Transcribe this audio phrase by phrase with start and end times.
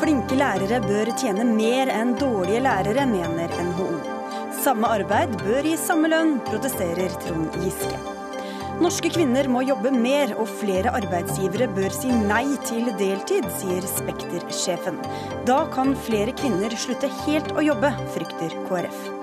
[0.00, 3.88] Flinke lærere bør tjene mer enn dårlige lærere, mener NHO.
[4.62, 8.00] Samme arbeid bør gi samme lønn, protesterer Trond Giske.
[8.80, 14.96] Norske kvinner må jobbe mer, og flere arbeidsgivere bør si nei til deltid, sier Spekter-sjefen.
[15.44, 19.19] Da kan flere kvinner slutte helt å jobbe, frykter KrF.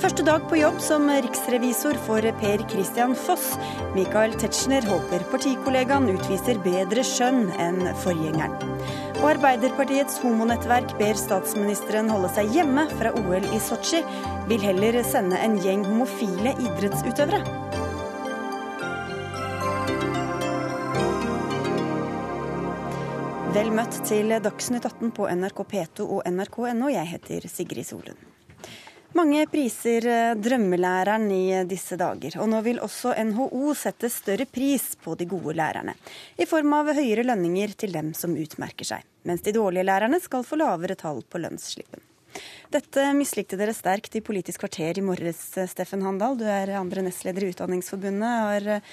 [0.00, 3.50] Første dag på jobb som riksrevisor for Per Christian Foss.
[3.92, 8.54] Michael Tetzschner håper partikollegaen utviser bedre skjønn enn forgjengeren.
[9.18, 14.00] Og Arbeiderpartiets homonettverk ber statsministeren holde seg hjemme fra OL i Sotsji.
[14.48, 17.44] Vil heller sende en gjeng homofile idrettsutøvere.
[23.52, 26.88] Vel møtt til Dagsnytt 18 på NRK P2 og nrk.no.
[26.88, 28.29] Jeg heter Sigrid Solund.
[29.18, 34.92] Mange priser eh, drømmelæreren i disse dager, og nå vil også NHO sette større pris
[35.02, 35.96] på de gode lærerne,
[36.38, 40.46] i form av høyere lønninger til dem som utmerker seg, mens de dårlige lærerne skal
[40.46, 42.06] få lavere tall på lønnsslippen.
[42.70, 45.40] Dette mislikte dere sterkt i Politisk kvarter i morges,
[45.72, 46.36] Steffen Handal.
[46.38, 48.34] Du er andre nestleder i Utdanningsforbundet.
[48.46, 48.92] Har eh,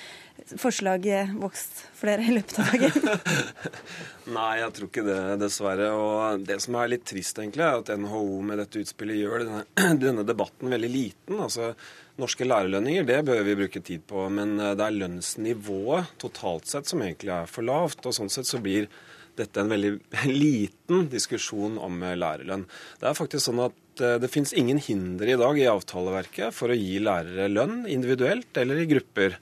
[0.58, 3.20] forslaget vokst for dere i løpet av dagen?
[4.38, 5.92] Nei, jeg tror ikke det, dessverre.
[5.94, 9.62] Og det som er litt trist, egentlig, er at NHO med dette utspillet gjør denne,
[10.08, 11.38] denne debatten veldig liten.
[11.38, 11.76] Altså,
[12.18, 16.90] Norske lærerlønninger det bør vi bruke tid på, men eh, det er lønnsnivået totalt sett
[16.90, 18.02] som egentlig er for lavt.
[18.10, 18.90] og Sånn sett så blir
[19.38, 19.94] dette en veldig
[20.44, 22.66] liten diskusjon om eh, lærerlønn.
[23.02, 26.74] Det er faktisk sånn at eh, det finnes ingen hinder i dag i avtaleverket for
[26.74, 29.38] å gi lærere lønn individuelt eller i grupper.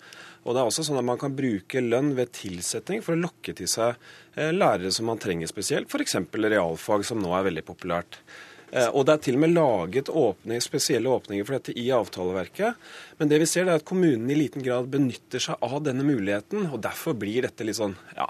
[0.45, 3.55] Og det er også sånn at Man kan bruke lønn ved tilsetting for å lokke
[3.57, 3.95] til seg
[4.35, 6.19] eh, lærere som man trenger spesielt, f.eks.
[6.35, 8.21] realfag, som nå er veldig populært.
[8.75, 12.81] Og Det er til og med laget åpning, spesielle åpninger for dette i avtaleverket.
[13.21, 16.65] Men det vi ser er at kommunene i liten grad benytter seg av denne muligheten.
[16.73, 18.25] og Derfor blir dette litt sånn ja,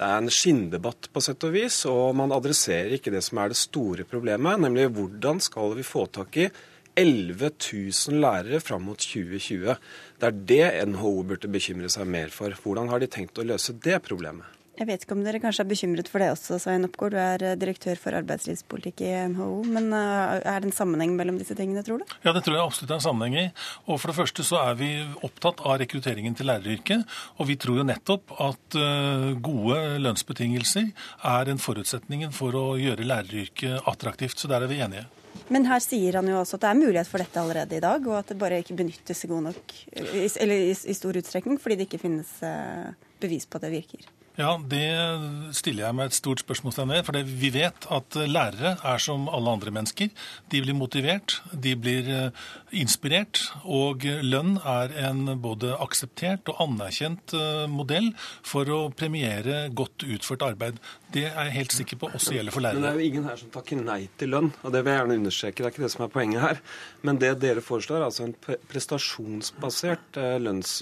[0.00, 3.50] det er en skinndebatt på sett og vis, og man adresserer ikke det som er
[3.52, 6.46] det store problemet, nemlig hvordan skal vi få tak i
[6.96, 9.76] 11 000 lærere fram mot 2020.
[10.16, 12.56] Det er det NHO burde bekymre seg mer for.
[12.64, 14.59] Hvordan har de tenkt å løse det problemet?
[14.80, 17.12] Jeg vet ikke om dere kanskje er bekymret for det også, Svein Oppgaard.
[17.12, 19.48] Du er eh, direktør for arbeidslivspolitikk i NHO.
[19.68, 22.14] Men eh, er det en sammenheng mellom disse tingene, tror du?
[22.24, 23.42] Ja, det tror jeg absolutt er en sammenheng i.
[23.84, 24.88] Og for det første så er vi
[25.26, 27.04] opptatt av rekrutteringen til læreryrket.
[27.36, 30.88] Og vi tror jo nettopp at eh, gode lønnsbetingelser
[31.28, 34.40] er en forutsetning for å gjøre læreryrket attraktivt.
[34.40, 35.04] Så der er vi enige.
[35.52, 38.08] Men her sier han jo også at det er mulighet for dette allerede i dag,
[38.08, 41.76] og at det bare ikke benyttes i god nok, eller i, i stor utstrekning fordi
[41.82, 42.32] det ikke finnes
[43.20, 44.08] bevis på at det virker.
[44.38, 44.86] Ja, Det
[45.58, 47.02] stiller jeg meg et stort spørsmålstegn ved.
[47.06, 50.08] For vi vet at lærere er som alle andre mennesker.
[50.52, 53.42] De blir motivert, de blir eh, inspirert.
[53.64, 58.12] Og lønn er en både akseptert og anerkjent eh, modell
[58.46, 60.78] for å premiere godt utført arbeid.
[61.10, 62.78] Det er jeg helt sikker på også gjelder for lærere.
[62.78, 65.00] Men det er jo ingen her som takker nei til lønn, og det vil jeg
[65.00, 65.56] gjerne understreke.
[65.58, 66.60] Det er ikke det som er poenget her.
[67.08, 68.36] Men det dere foreslår, er altså en
[68.70, 70.76] prestasjonsbasert eh, lønns,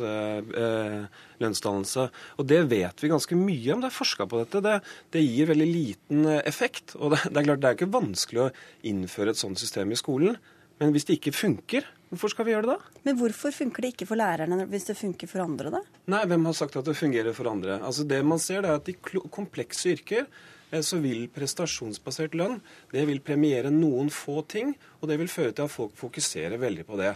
[1.40, 2.06] lønnsdannelse.
[2.36, 3.80] Og det vet vi ganske mye om.
[3.80, 4.62] Det er forska på dette.
[4.66, 4.76] Det,
[5.16, 6.92] det, gir veldig liten eh, effekt.
[6.98, 8.50] Og det, det, er klart det er ikke vanskelig å
[8.92, 10.36] innføre et sånt system i skolen.
[10.78, 13.00] Men hvis det ikke funker, hvorfor skal vi gjøre det da?
[13.06, 15.82] Men hvorfor funker det ikke for lærerne hvis det funker for andre, da?
[16.14, 17.80] Nei, hvem har sagt at det fungerer for andre?
[17.80, 18.96] Altså Det man ser, det er at i
[19.32, 22.60] komplekse yrker eh, så vil prestasjonsbasert lønn
[22.92, 26.88] det vil premiere noen få ting, og det vil føre til at folk fokuserer veldig
[26.88, 27.12] på det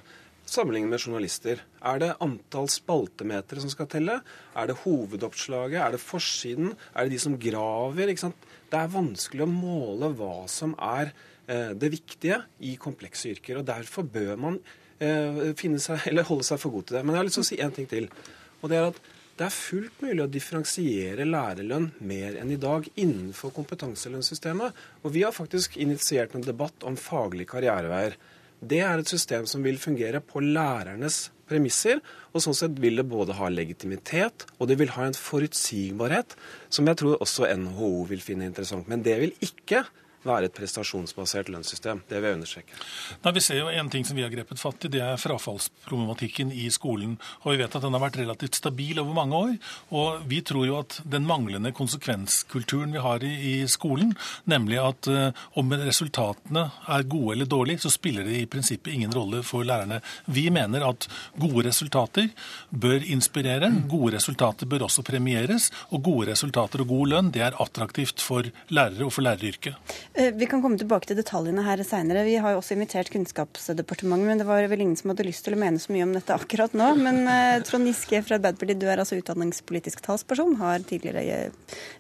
[0.49, 1.63] sammenlignet med journalister?
[1.81, 4.19] Er det antall spaltemeter som skal telle?
[4.59, 5.79] Er det hovedoppslaget?
[5.81, 6.75] Er det forsiden?
[6.95, 8.13] Er det de som graver?
[8.13, 11.13] Det er vanskelig å måle hva som er
[11.47, 13.61] eh, det viktige i komplekse yrker.
[13.61, 14.61] og Derfor bør man
[15.03, 17.03] eh, seg, holde seg for god til det.
[17.05, 18.09] Men jeg har lyst til å si én ting til.
[18.63, 19.03] og det er at
[19.33, 24.77] det er fullt mulig å differensiere lærerlønn mer enn i dag innenfor kompetanselønnssystemet.
[25.03, 28.19] Og vi har faktisk initiert en debatt om faglige karriereveier.
[28.61, 31.99] Det er et system som vil fungere på lærernes premisser.
[32.33, 36.37] Og sånn sett vil det både ha legitimitet og det vil ha en forutsigbarhet
[36.73, 38.87] som jeg tror også NHO vil finne interessant.
[38.89, 39.83] Men det vil ikke
[40.27, 42.03] være et prestasjonsbasert lønnssystem.
[42.09, 42.79] Det vil jeg understreke.
[43.25, 46.53] Nei, vi ser jo En ting som vi har grepet fatt i, det er frafallsproblematikken
[46.53, 47.17] i skolen.
[47.43, 49.55] Og Vi vet at den har vært relativt stabil over mange år.
[49.91, 54.15] Og vi tror jo at den manglende konsekvenskulturen vi har i, i skolen,
[54.45, 59.13] nemlig at uh, om resultatene er gode eller dårlige, så spiller det i prinsippet ingen
[59.13, 60.01] rolle for lærerne.
[60.27, 61.09] Vi mener at
[61.41, 62.31] gode resultater
[62.71, 63.71] bør inspirere.
[63.89, 65.71] Gode resultater bør også premieres.
[65.91, 69.77] Og gode resultater og god lønn det er attraktivt for lærere og for læreryrket.
[70.15, 72.27] Eh, vi kan komme tilbake til detaljene her seinere.
[72.27, 75.57] Vi har jo også invitert Kunnskapsdepartementet, men det var vel ingen som hadde lyst til
[75.57, 76.91] å mene så mye om dette akkurat nå.
[77.01, 81.49] Men eh, Trond Giske fra Arbeiderpartiet, du er altså utdanningspolitisk talsperson, har tidligere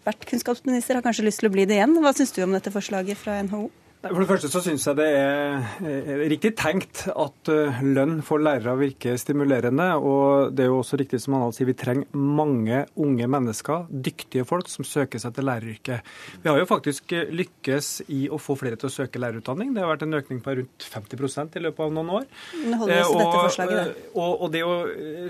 [0.04, 1.96] vært kunnskapsminister, har kanskje lyst til å bli det igjen.
[2.04, 3.70] Hva syns du om dette forslaget fra NHO?
[4.02, 8.74] For det første så syns jeg det er riktig tenkt at eh, lønn for lærere
[8.80, 9.84] virker stimulerende.
[10.02, 14.42] Og det er jo også riktig som han sier, vi trenger mange unge mennesker, dyktige
[14.48, 16.10] folk, som søker seg til læreryrket.
[16.42, 19.70] Vi har jo faktisk lykkes i å få flere til å søke lærerutdanning.
[19.70, 22.26] Det har vært en økning på rundt 50% i løpet av noen år.
[22.58, 24.74] Eh, og, og det å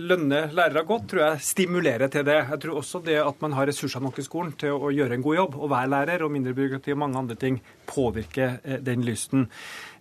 [0.00, 2.40] lønne lærere godt tror jeg stimulerer til det.
[2.54, 5.28] Jeg tror også det at man har ressurser nok i skolen til å gjøre en
[5.28, 7.60] god jobb, og være lærer, og mindre byråkrati og mange andre ting,
[7.92, 9.48] påvirker Eh, den lysten.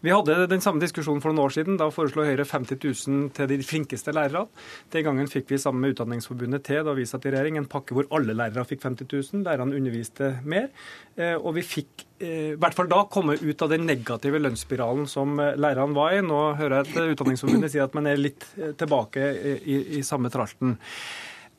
[0.01, 1.77] Vi hadde den samme diskusjonen for noen år siden.
[1.77, 4.47] Da foreslo Høyre 50 000 til de flinkeste lærerne.
[4.93, 7.93] Den gangen fikk vi sammen med Utdanningsforbundet til da vi satt i regjering, en pakke
[7.97, 9.43] hvor alle lærere fikk 50 000.
[9.45, 10.71] Lærerne underviste mer.
[11.15, 15.05] Eh, og vi fikk eh, i hvert fall da komme ut av den negative lønnsspiralen
[15.09, 16.23] som lærerne var i.
[16.25, 18.47] Nå hører jeg at Utdanningsforbundet sier at man er litt
[18.81, 19.27] tilbake
[19.61, 20.79] i, i samme tralten.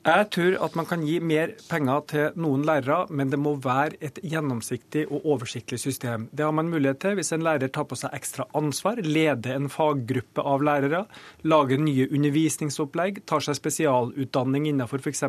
[0.03, 3.95] Jeg tror at man kan gi mer penger til noen lærere, men det må være
[4.03, 6.25] et gjennomsiktig og oversiktlig system.
[6.35, 9.69] Det har man mulighet til hvis en lærer tar på seg ekstra ansvar, leder en
[9.71, 11.05] faggruppe av lærere,
[11.47, 15.23] lager nye undervisningsopplegg, tar seg spesialutdanning innenfor f.eks.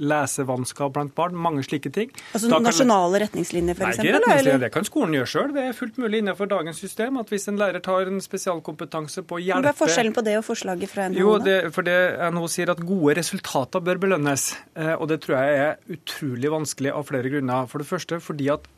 [0.00, 1.36] lesevansker blant barn.
[1.36, 2.08] Mange slike ting.
[2.32, 2.64] Altså kan...
[2.64, 4.00] Nasjonale retningslinjer, f.eks.?
[4.00, 4.64] Nei, retningslinjer.
[4.64, 5.52] Det kan skolen gjøre sjøl.
[5.52, 9.36] Det er fullt mulig innenfor dagens system at hvis en lærer tar en spesialkompetanse på
[9.36, 11.20] å hjelpe Hva er forskjellen på det og forslaget fra NHO?
[11.20, 12.00] Jo, det, for det
[12.32, 14.50] NHO sier at gode resultater bør belønnes.
[14.78, 17.68] Eh, og det tror jeg er utrolig vanskelig av flere grunner.
[17.70, 18.68] For det første fordi at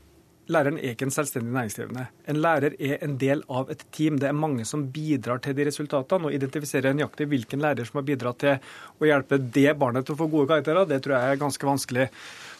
[0.50, 2.08] Læreren er ikke en selvstendig næringsdrivende.
[2.26, 4.16] En lærer er en del av et team.
[4.18, 6.26] Det er mange som bidrar til de resultatene.
[6.26, 8.56] Å identifisere nøyaktig hvilken lærer som har bidratt til
[8.98, 12.08] å hjelpe det barnet til å få gode karakterer, det tror jeg er ganske vanskelig.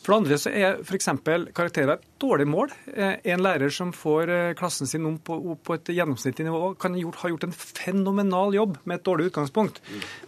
[0.01, 1.09] For det andre så er f.eks.
[1.57, 2.73] karakterer et dårlig mål.
[2.95, 6.97] Eh, en lærer som får eh, klassen sin om på, på et gjennomsnittlig nivå, kan
[6.97, 9.83] ha gjort en fenomenal jobb med et dårlig utgangspunkt.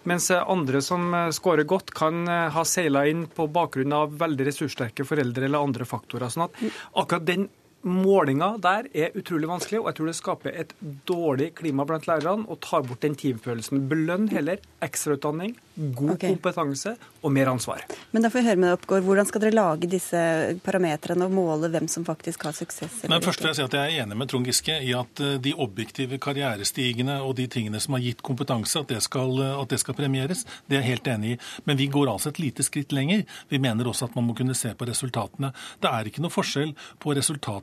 [0.09, 5.07] Mens eh, andre som scorer godt, kan ha seila inn på bakgrunn av veldig ressurssterke
[5.09, 6.29] foreldre eller andre faktorer.
[6.33, 6.63] sånn at
[7.01, 7.49] akkurat den
[7.83, 10.75] Målinga der er utrolig vanskelig, og jeg tror det skaper et
[11.09, 13.89] dårlig klima blant lærerne og tar bort den teamfølelsen.
[13.91, 15.57] Belønn heller ekstrautdanning,
[15.97, 16.31] god okay.
[16.35, 17.83] kompetanse og mer ansvar.
[18.13, 20.21] Men da får vi høre med deg, Oppgård, Hvordan skal dere lage disse
[20.65, 23.03] parametrene og måle hvem som faktisk har suksess?
[23.11, 25.39] Men først vil jeg si at Jeg er enig med Trond Giske i at eh,
[25.43, 29.75] de objektive karrierestigene og de tingene som har gitt kompetanse, at det, skal, eh, at
[29.75, 30.45] det skal premieres.
[30.69, 31.39] Det er jeg helt enig i.
[31.67, 33.25] Men vi går altså et lite skritt lenger.
[33.51, 35.53] Vi mener også at man må kunne se på resultatene.
[35.83, 37.17] Det er ikke noe forskjell på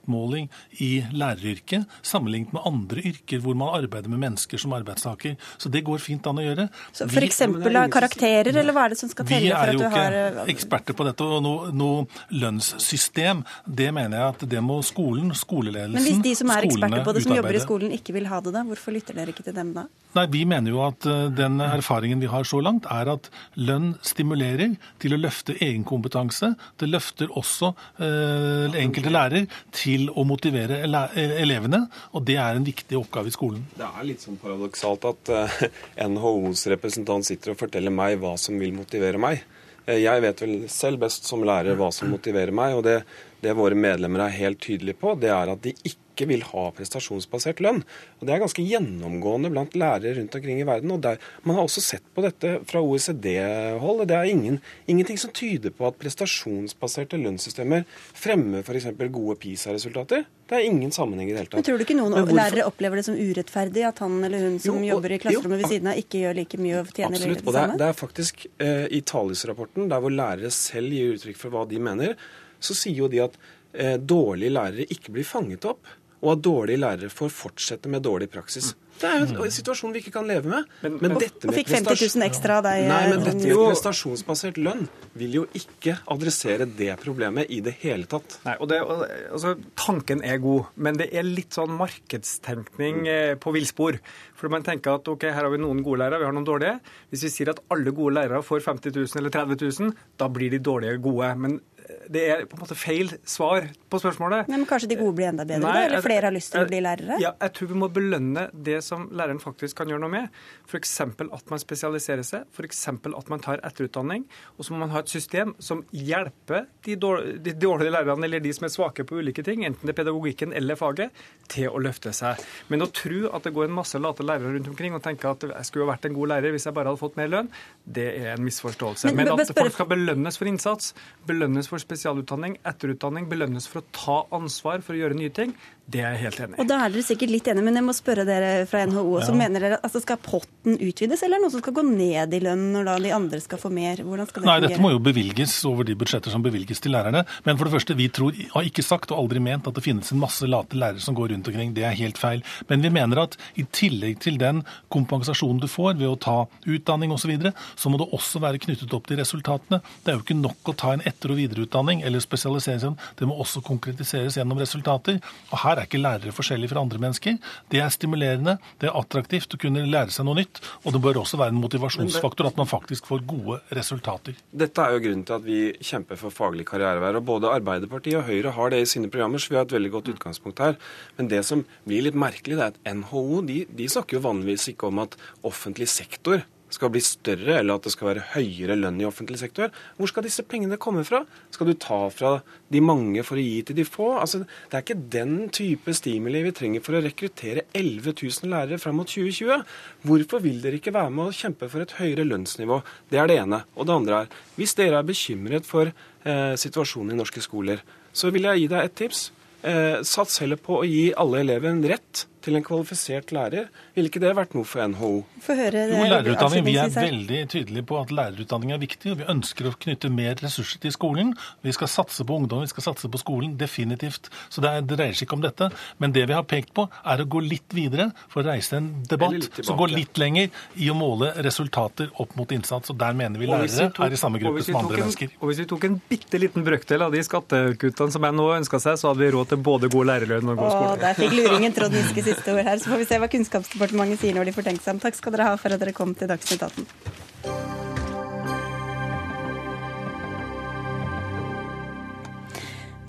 [0.10, 5.38] resultatmåling i læreryrket sammenlignet med andre yrker hvor man arbeider med mennesker som arbeidstaker.
[5.58, 6.70] Så det går fint an å gjøre.
[6.94, 10.10] Så for eksempel, karakterer, eller hva er det som skal telle for at du har
[10.10, 11.24] Vi er jo ikke eksperter på dette.
[11.24, 15.96] og Noe, noe lønnssystem, det mener jeg at det må skolen, skoleledelsen, skolene utarbeide.
[15.96, 18.42] Men hvis de som er eksperter på det, som jobber i skolen, ikke vil ha
[18.42, 19.88] det, da, hvorfor lytter dere ikke til dem da?
[20.18, 23.30] Nei, Vi mener jo at eh, den erfaringen vi har så langt, er at
[23.62, 26.56] lønn stimulerer til å løfte egen kompetanse.
[26.82, 27.70] Det løfter også
[28.02, 29.46] eh, enkelte lærer
[29.76, 31.84] til å motivere elevene,
[32.18, 33.68] og det er en viktig oppgave i skolen.
[33.78, 35.62] Det er litt sånn paradoksalt at eh,
[36.10, 39.46] NHOs representant sitter og forteller meg hva som vil motivere meg.
[39.90, 42.76] Eh, jeg vet vel selv best som lærer hva som motiverer meg.
[42.78, 43.02] og det,
[43.44, 47.62] det våre medlemmer er helt tydelige på, det er at de ikke vil ha prestasjonsbasert
[47.64, 47.80] lønn.
[48.20, 50.92] Og Det er ganske gjennomgående blant lærere rundt omkring i verden.
[50.92, 54.08] og der, Man har også sett på dette fra OECD-hold.
[54.08, 58.92] Det er ingen, ingenting som tyder på at prestasjonsbaserte lønnssystemer fremmer f.eks.
[59.12, 60.26] gode PISA-resultater.
[60.50, 61.60] Det er ingen sammenheng i det hele tatt.
[61.62, 64.76] Men Tror du ikke noen lærere opplever det som urettferdig at han eller hun som
[64.82, 67.46] jo, jobber i klasserommet ved siden av, ikke gjør like mye og tjener absolutt, det
[67.46, 67.64] samme?
[67.64, 67.80] Absolutt.
[67.80, 71.82] Det er, faktisk eh, i Talis-rapporten, der hvor lærere selv gir uttrykk for hva de
[71.86, 72.18] mener,
[72.60, 73.40] så sier jo de at
[73.74, 75.88] eh, dårlige lærere ikke blir fanget opp
[76.20, 78.74] og at dårlige lærere får fortsette med dårlig praksis.
[79.00, 80.66] Det er jo en situasjon vi ikke kan leve med.
[80.84, 82.88] Men, men dette med og fikk 50 000 ekstra av deg.
[82.90, 84.84] Nei, men dette med prestasjonsbasert lønn
[85.22, 88.36] vil jo ikke adressere det problemet i det hele tatt.
[88.44, 93.56] Nei, og det, altså, Tanken er god, men det er litt sånn markedstenkning eh, på
[93.56, 94.02] villspor.
[94.36, 96.76] For man tenker at ok, her har vi noen gode lærere, vi har noen dårlige.
[97.14, 100.52] Hvis vi sier at alle gode lærere får 50 000 eller 30 000, da blir
[100.52, 101.32] de dårlige gode.
[101.40, 101.62] Men
[102.10, 104.50] det er på en måte feil svar på spørsmålet.
[104.52, 105.86] Men Kanskje de gode blir enda bedre, Nei, da?
[105.88, 107.18] Eller flere har lyst til å bli lærere?
[107.22, 110.40] Ja, jeg tror vi må belønne det som læreren faktisk kan gjøre noe med.
[110.70, 110.94] F.eks.
[111.02, 112.84] at man spesialiserer seg, f.eks.
[112.92, 114.28] at man tar etterutdanning.
[114.58, 118.44] Og så må man ha et system som hjelper de dårlige, de dårlige lærerne eller
[118.44, 121.16] de som er svake på ulike ting, enten det er pedagogikken eller faget,
[121.50, 122.42] til å løfte seg.
[122.70, 125.48] Men å tro at det går en masse late lærere rundt omkring og tenke at
[125.50, 127.50] jeg skulle vært en god lærer hvis jeg bare hadde fått mer lønn,
[127.90, 129.14] det er en misforståelse.
[129.16, 130.94] Men, Men at folk skal belønnes for innsats,
[131.30, 135.56] belønnes for spesialutdanning, etterutdanning, belønnes for å ta ansvar for å gjøre nye ting,
[135.90, 136.62] Det er jeg helt enig i.
[136.62, 139.34] Og da er dere sikkert litt enige, men jeg må spørre dere fra NHO også.
[139.34, 139.38] Ja.
[139.40, 142.42] Mener dere altså Skal potten utvides, eller er det noe som skal gå ned i
[142.44, 144.04] lønn når da de andre skal få mer?
[144.06, 144.70] Hvordan skal det Nei, fungere?
[144.70, 147.24] dette må jo bevilges over de budsjetter som bevilges til lærerne.
[147.48, 150.12] Men for det første, vi tror, har ikke sagt og aldri ment at det finnes
[150.14, 151.74] en masse late lærere som går rundt omkring.
[151.78, 152.44] Det er helt feil.
[152.70, 154.62] Men vi mener at i tillegg til den
[154.94, 158.62] kompensasjonen du får ved å ta utdanning osv., så, videre, så må det også være
[158.64, 159.82] knyttet opp til resultatene.
[160.06, 162.96] Det er jo ikke nok å ta en etter- og videreutdanning eller spesialisering.
[163.20, 165.20] Det må også konkretiseres gjennom resultater.
[165.52, 167.38] Og her er ikke lærere forskjellige fra andre mennesker.
[167.72, 170.62] Det er stimulerende, det er attraktivt å kunne lære seg noe nytt.
[170.84, 174.38] Og det bør også være en motivasjonsfaktor at man faktisk får gode resultater.
[174.52, 177.14] Dette er jo grunnen til at vi kjemper for faglig karrierevei.
[177.20, 179.94] Og både Arbeiderpartiet og Høyre har det i sine programmer, så vi har et veldig
[179.98, 180.80] godt utgangspunkt her.
[181.18, 184.72] Men det som blir litt merkelig, det er at NHO de, de snakker jo vanligvis
[184.74, 185.18] ikke om at
[185.48, 189.72] offentlig sektor skal bli større, eller at det skal være høyere lønn i offentlig sektor.
[189.98, 191.24] Hvor skal disse pengene komme fra?
[191.54, 192.36] Skal du ta fra
[192.70, 194.12] de mange for å gi til de få?
[194.22, 198.82] Altså, det er ikke den type stimuli vi trenger for å rekruttere 11 000 lærere
[198.82, 199.66] fram mot 2020.
[200.06, 202.82] Hvorfor vil dere ikke være med å kjempe for et høyere lønnsnivå?
[203.10, 203.64] Det er det ene.
[203.76, 207.84] Og det andre er, hvis dere er bekymret for eh, situasjonen i norske skoler,
[208.14, 209.30] så vil jeg gi deg et tips.
[209.60, 213.70] Eh, sats heller på å gi alle elever en rett til en kvalifisert lærer.
[213.96, 215.12] Ville ikke det vært noe for NHO?
[215.44, 219.12] For høre, jo, lærerutdanning, Vi er veldig tydelige på at lærerutdanning er viktig.
[219.12, 221.34] og Vi ønsker å knytte mer ressurser til skolen.
[221.66, 223.58] Vi skal satse på ungdom, vi skal satse på skolen.
[223.60, 224.30] Definitivt.
[224.50, 225.70] Så det dreier seg ikke om dette.
[226.00, 228.92] Men det vi har pekt på, er å gå litt videre for å reise en
[229.10, 232.94] debatt som går litt lenger i å måle resultater opp mot innsats.
[232.94, 235.36] Og der mener vi lærere tok, er i samme gruppe som andre en, mennesker.
[235.42, 238.82] Og hvis vi tok en bitte liten brøkdel av de skattekuttene som jeg nå ønska
[238.84, 240.90] seg, så hadde vi råd til både god lærerlønn og god skole.
[240.94, 242.80] Åh, der fikk luringen Trond Giske siste ord her.
[242.80, 245.02] Så får vi se hva Kunnskapsdepartementet sier når de får tenkt seg om.
[245.04, 246.88] Takk skal dere ha for at dere kom til Dagsnytt 18.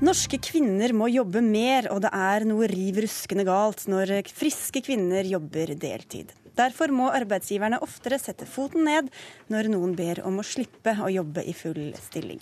[0.00, 5.28] Norske kvinner må jobbe mer, og det er noe riv ruskende galt når friske kvinner
[5.28, 6.32] jobber deltid.
[6.60, 9.08] Derfor må arbeidsgiverne oftere sette foten ned
[9.52, 12.40] når noen ber om å slippe å jobbe i full stilling.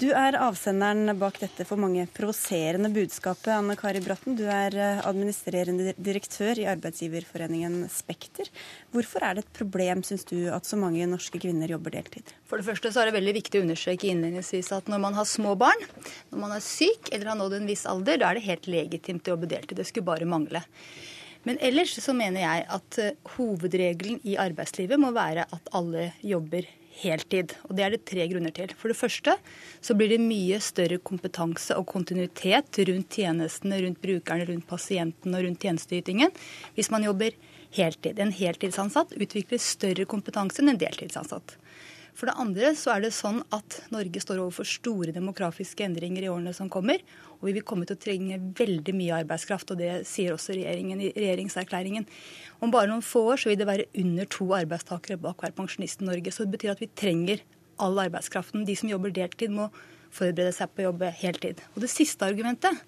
[0.00, 4.34] Du er avsenderen bak dette for mange provoserende budskapet, Anne Kari Bratten.
[4.38, 8.50] Du er eh, administrerende direktør i arbeidsgiverforeningen Spekter.
[8.94, 12.34] Hvorfor er det et problem, syns du, at så mange norske kvinner jobber deltid?
[12.50, 15.28] For det første så er det veldig viktig å understreke innledningsvis at når man har
[15.28, 15.86] små barn,
[16.32, 19.28] når man er syk eller har nådd en viss alder, da er det helt legitimt
[19.28, 19.78] å jobbe deltid.
[19.78, 20.64] Det skulle bare mangle.
[21.48, 26.68] Men ellers så mener jeg at eh, hovedregelen i arbeidslivet må være at alle jobber
[27.00, 27.54] heltid.
[27.68, 28.72] Og det er det tre grunner til.
[28.78, 29.36] For det første
[29.82, 35.48] så blir det mye større kompetanse og kontinuitet rundt tjenestene, rundt brukerne, rundt pasientene og
[35.48, 36.34] rundt tjenesteytingen
[36.76, 37.34] hvis man jobber
[37.72, 38.20] heltid.
[38.20, 41.56] En heltidsansatt utvikler større kompetanse enn en deltidsansatt.
[42.12, 46.28] For det andre så er det sånn at Norge står overfor store demografiske endringer i
[46.32, 47.00] årene som kommer.
[47.42, 51.00] Og vi vil komme til å trenge veldig mye arbeidskraft, og det sier også regjeringen
[51.02, 52.06] i regjeringserklæringen.
[52.62, 56.04] Om bare noen få år så vil det være under to arbeidstakere bak hver pensjonist
[56.04, 56.30] i Norge.
[56.30, 57.42] Så det betyr at vi trenger
[57.82, 58.62] all arbeidskraften.
[58.68, 59.72] De som jobber deltid, må
[60.14, 61.64] forberede seg på å jobbe heltid.
[61.74, 62.78] Og det siste argumentet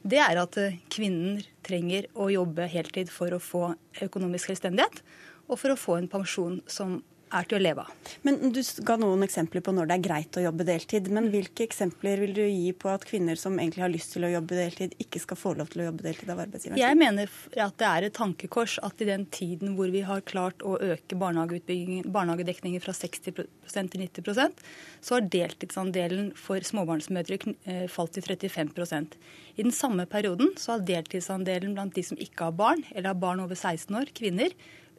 [0.00, 0.56] det er at
[0.88, 3.66] kvinner trenger å jobbe heltid for å få
[4.00, 5.02] økonomisk selvstendighet
[5.50, 8.10] og for å få en pensjon som er til å leve av.
[8.26, 11.10] Men Du ga noen eksempler på når det er greit å jobbe deltid.
[11.14, 14.32] Men hvilke eksempler vil du gi på at kvinner som egentlig har lyst til å
[14.32, 16.80] jobbe deltid, ikke skal få lov til å jobbe deltid av arbeidsgiveren?
[16.80, 17.30] Jeg mener
[17.66, 21.18] at det er et tankekors at i den tiden hvor vi har klart å øke
[21.18, 24.64] barnehagedekningen fra 60% til 90%
[25.00, 29.16] så har deltidsandelen for småbarnsmødre eh, falt til 35%
[29.56, 33.20] I den samme perioden så har deltidsandelen blant de som ikke har barn, eller har
[33.20, 34.54] barn over 16 år, kvinner,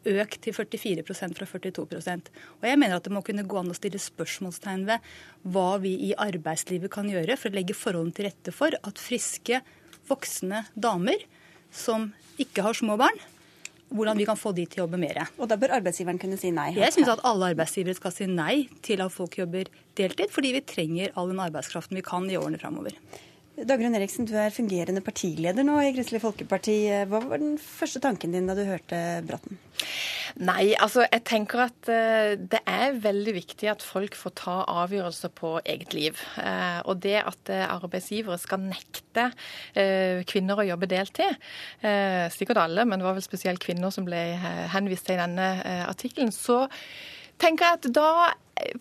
[0.08, 3.77] økt til 44% fra 42% Og jeg mener at det må kunne gå an å
[3.77, 5.12] stille spørsmålstegn ved
[5.53, 9.62] hva vi i arbeidslivet kan gjøre for å legge forholdene til rette for at friske,
[10.10, 11.22] voksne damer
[11.72, 12.10] som
[12.41, 13.17] ikke har små barn,
[13.91, 15.22] hvordan vi kan få de til å jobbe mer.
[15.38, 16.72] Og da bør arbeidsgiveren kunne si nei?
[16.77, 20.63] Jeg syns at alle arbeidsgivere skal si nei til at folk jobber deltid, fordi vi
[20.65, 22.96] trenger all den arbeidskraften vi kan i årene framover.
[23.51, 26.75] Dagrun Eriksen, du er fungerende partileder nå i Kristelig Folkeparti.
[27.12, 29.60] Hva var den første tanken din da du hørte Bratten?
[30.39, 35.34] Nei, altså jeg tenker at uh, det er veldig viktig at folk får ta avgjørelser
[35.36, 36.22] på eget liv.
[36.38, 39.27] Uh, og det at uh, arbeidsgivere skal nekte
[40.31, 41.36] kvinner å jobbe deltid,
[42.34, 44.20] sikkert alle, men det var vel spesielt kvinner som ble
[44.72, 45.48] henvist til i denne
[45.88, 46.63] artikkelen, så
[47.41, 48.12] tenker jeg at da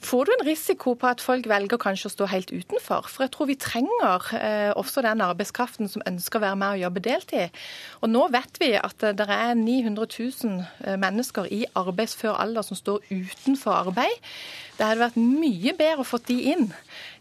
[0.02, 3.08] får du en risiko på at folk velger kanskje å stå helt utenfor.
[3.10, 6.84] For jeg tror vi trenger eh, også den arbeidskraften som ønsker å være med og
[6.84, 7.60] jobbe deltid.
[8.00, 12.78] Og nå vet vi at det er 900 000 eh, mennesker i arbeidsfør alder som
[12.78, 14.32] står utenfor arbeid.
[14.78, 16.70] Det hadde vært mye bedre å få de inn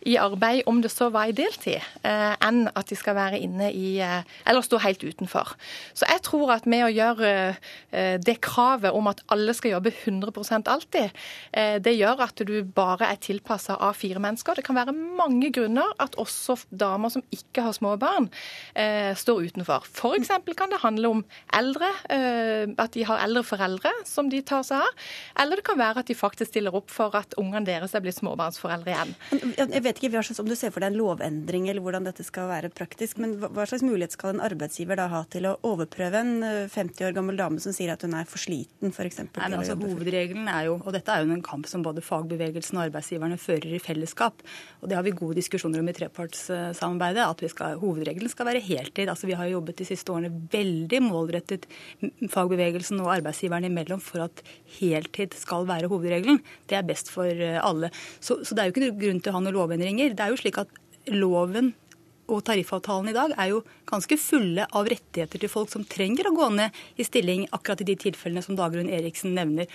[0.08, 3.70] i arbeid, om det så var i deltid, eh, enn at de skal være inne
[3.76, 5.56] i eh, Eller stå helt utenfor.
[5.94, 7.32] Så jeg tror at med å gjøre
[7.92, 11.12] eh, det kravet om at alle skal jobbe 100% alltid,
[11.84, 14.58] det gjør at du bare er tilpassa av fire mennesker.
[14.58, 18.30] Det kan være mange grunner at også damer som ikke har små barn,
[19.20, 19.88] står utenfor.
[19.90, 20.32] F.eks.
[20.58, 21.24] kan det handle om
[21.56, 25.08] eldre, at de har eldre foreldre som de tar seg av.
[25.42, 28.20] Eller det kan være at de faktisk stiller opp for at ungene deres er blitt
[28.20, 29.16] småbarnsforeldre igjen.
[29.60, 32.70] Jeg vet ikke om du ser for deg en lovendring eller hvordan dette skal være
[32.74, 36.34] praktisk, men hva slags mulighet skal en arbeidsgiver da ha til å overprøve en
[36.70, 39.22] 50 eh, år gammel dame som sier at hun er for sliten, f.eks.?
[39.50, 43.40] Altså, hovedregelen er jo, og dette er jo en kamp som både fagbevegelsen og arbeidsgiverne
[43.42, 44.46] fører i fellesskap,
[44.80, 49.10] og det har vi gode diskusjoner om i trepartssamarbeidet, at skal, hovedregelen skal være heltid.
[49.10, 51.68] Altså, vi har jobbet de siste årene veldig målrettet
[52.30, 54.44] fagbevegelsen og arbeidsgiverne imellom for at
[54.80, 56.42] heltid skal være hovedregelen.
[56.70, 57.92] Det er best for eh, alle.
[58.20, 60.16] Så, så det er jo ikke grunn til å ha noe lovendring lovendringer.
[60.16, 60.68] Det er jo slik at
[61.10, 61.74] loven
[62.30, 66.36] og tariffavtalen i dag er jo ganske fulle av rettigheter til folk som trenger å
[66.36, 69.66] gå ned i stilling akkurat i de tilfellene som Dagrun Eriksen nevner.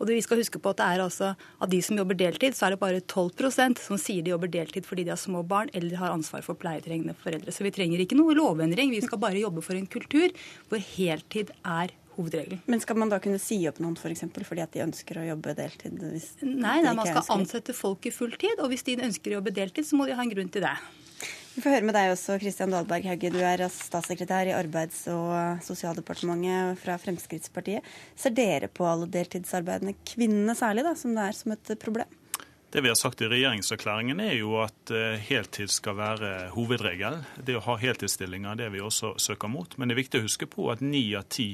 [0.00, 2.66] Og vi skal huske på at det er altså, Av de som jobber deltid, så
[2.66, 5.96] er det bare 12% som sier de jobber deltid fordi de har små barn eller
[6.00, 7.54] har ansvar for pleietrengende foreldre.
[7.54, 8.90] Så vi trenger ikke noe lovendring.
[8.90, 10.34] Vi skal bare jobbe for en kultur
[10.68, 12.62] hvor heltid er hovedregelen.
[12.70, 14.04] Men skal man da kunne si opp noen f.eks.
[14.04, 16.00] For eksempel, fordi at de ønsker å jobbe deltid?
[16.00, 18.60] nei, nei man skal ansette folk i fulltid.
[18.62, 20.74] Og hvis de ønsker å jobbe deltid, så må de ha en grunn til det.
[21.52, 23.28] Vi får høre med deg også, Kristian Dahlberg Hauge.
[23.34, 27.84] Du er statssekretær i Arbeids- og sosialdepartementet fra Fremskrittspartiet.
[28.16, 32.18] Ser dere på alle deltidsarbeidende kvinnene særlig da, som det er som et problem?
[32.72, 37.18] Det vi har sagt i regjeringserklæringen er jo at eh, heltid skal være hovedregel.
[37.36, 39.76] Det å ha heltidsstillinger det vi også søker mot.
[39.76, 41.50] Men det er viktig å huske på at ni av ti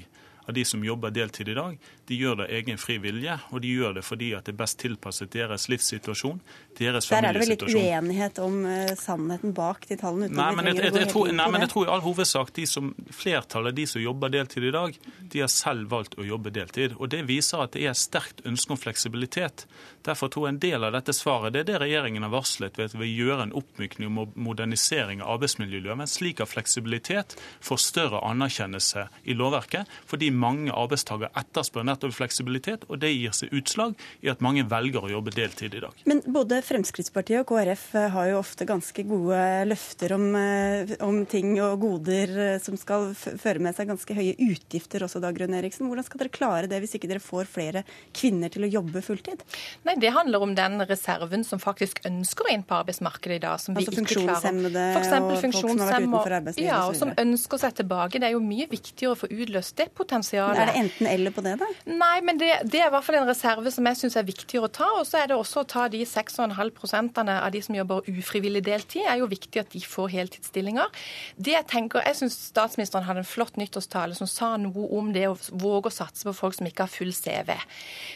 [0.48, 1.76] av de som jobber deltid i dag,
[2.08, 4.60] de gjør det av egen fri vilje, og de gjør det fordi at det er
[4.62, 6.38] best tilpasset deres livssituasjon,
[6.78, 7.12] deres familiesituasjon.
[7.12, 10.30] Der er det vel litt uenighet om uh, sannheten bak de tallene?
[10.32, 12.94] Nei, men jeg, jeg, jeg, tror, nei, men jeg tror i all hovedsak de som,
[13.12, 14.96] flertallet de som jobber deltid i dag,
[15.34, 16.96] de har selv valgt å jobbe deltid.
[16.96, 19.66] Og Det viser at det er sterkt ønske om fleksibilitet.
[20.08, 22.88] Derfor tror jeg en del av dette svaret det er det regjeringen har varslet ved
[22.88, 29.08] at vi gjør en oppmykning og modernisering av arbeidsmiljøloven, slik at fleksibilitet får større anerkjennelse
[29.28, 29.84] i lovverket.
[30.08, 35.04] fordi mange arbeidstakere etterspør nettopp fleksibilitet, og det gir seg utslag i at mange velger
[35.04, 36.02] å jobbe deltid i dag.
[36.08, 41.20] Men både Fremskrittspartiet og KrF eh, har jo ofte ganske gode løfter om, eh, om
[41.30, 45.56] ting og goder eh, som skal føre med seg ganske høye utgifter også, da, Grønn
[45.58, 45.88] Eriksen.
[45.90, 47.84] Hvordan skal dere klare det hvis ikke dere får flere
[48.16, 49.44] kvinner til å jobbe fulltid?
[49.88, 53.76] Nei, Det handler om den reserven som faktisk ønsker inn på arbeidsmarkedet i dag, som
[53.76, 55.18] altså vi ikke klarer.
[55.18, 58.20] og folk som har vært utenfor arbeidslivet ja, og som ønsker seg tilbake.
[58.20, 60.60] Det er jo mye viktigere å få utløst det potensialet potensialet.
[60.60, 61.68] Er det enten-eller på det, da?
[61.86, 64.68] Nei, men det, det, er i hvert fall en reserve som jeg syns er viktigere
[64.68, 64.88] å ta.
[65.00, 69.06] Og så er det også å ta de 6,5% av de som jobber ufrivillig deltid.
[69.06, 70.88] er jo viktig at de får heltidsstillinger.
[71.36, 75.26] Det Jeg tenker, jeg syns statsministeren hadde en flott nyttårstale som sa noe om det
[75.28, 77.54] å våge å satse på folk som ikke har full CV.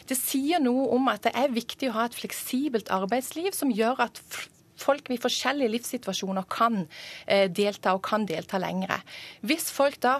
[0.09, 4.07] Det sier noe om at det er viktig å ha et fleksibelt arbeidsliv som gjør
[4.07, 4.23] at
[4.83, 6.85] folk i forskjellige livssituasjoner kan
[7.27, 9.01] eh, delta og kan delta lengre.
[9.47, 10.19] Hvis folk da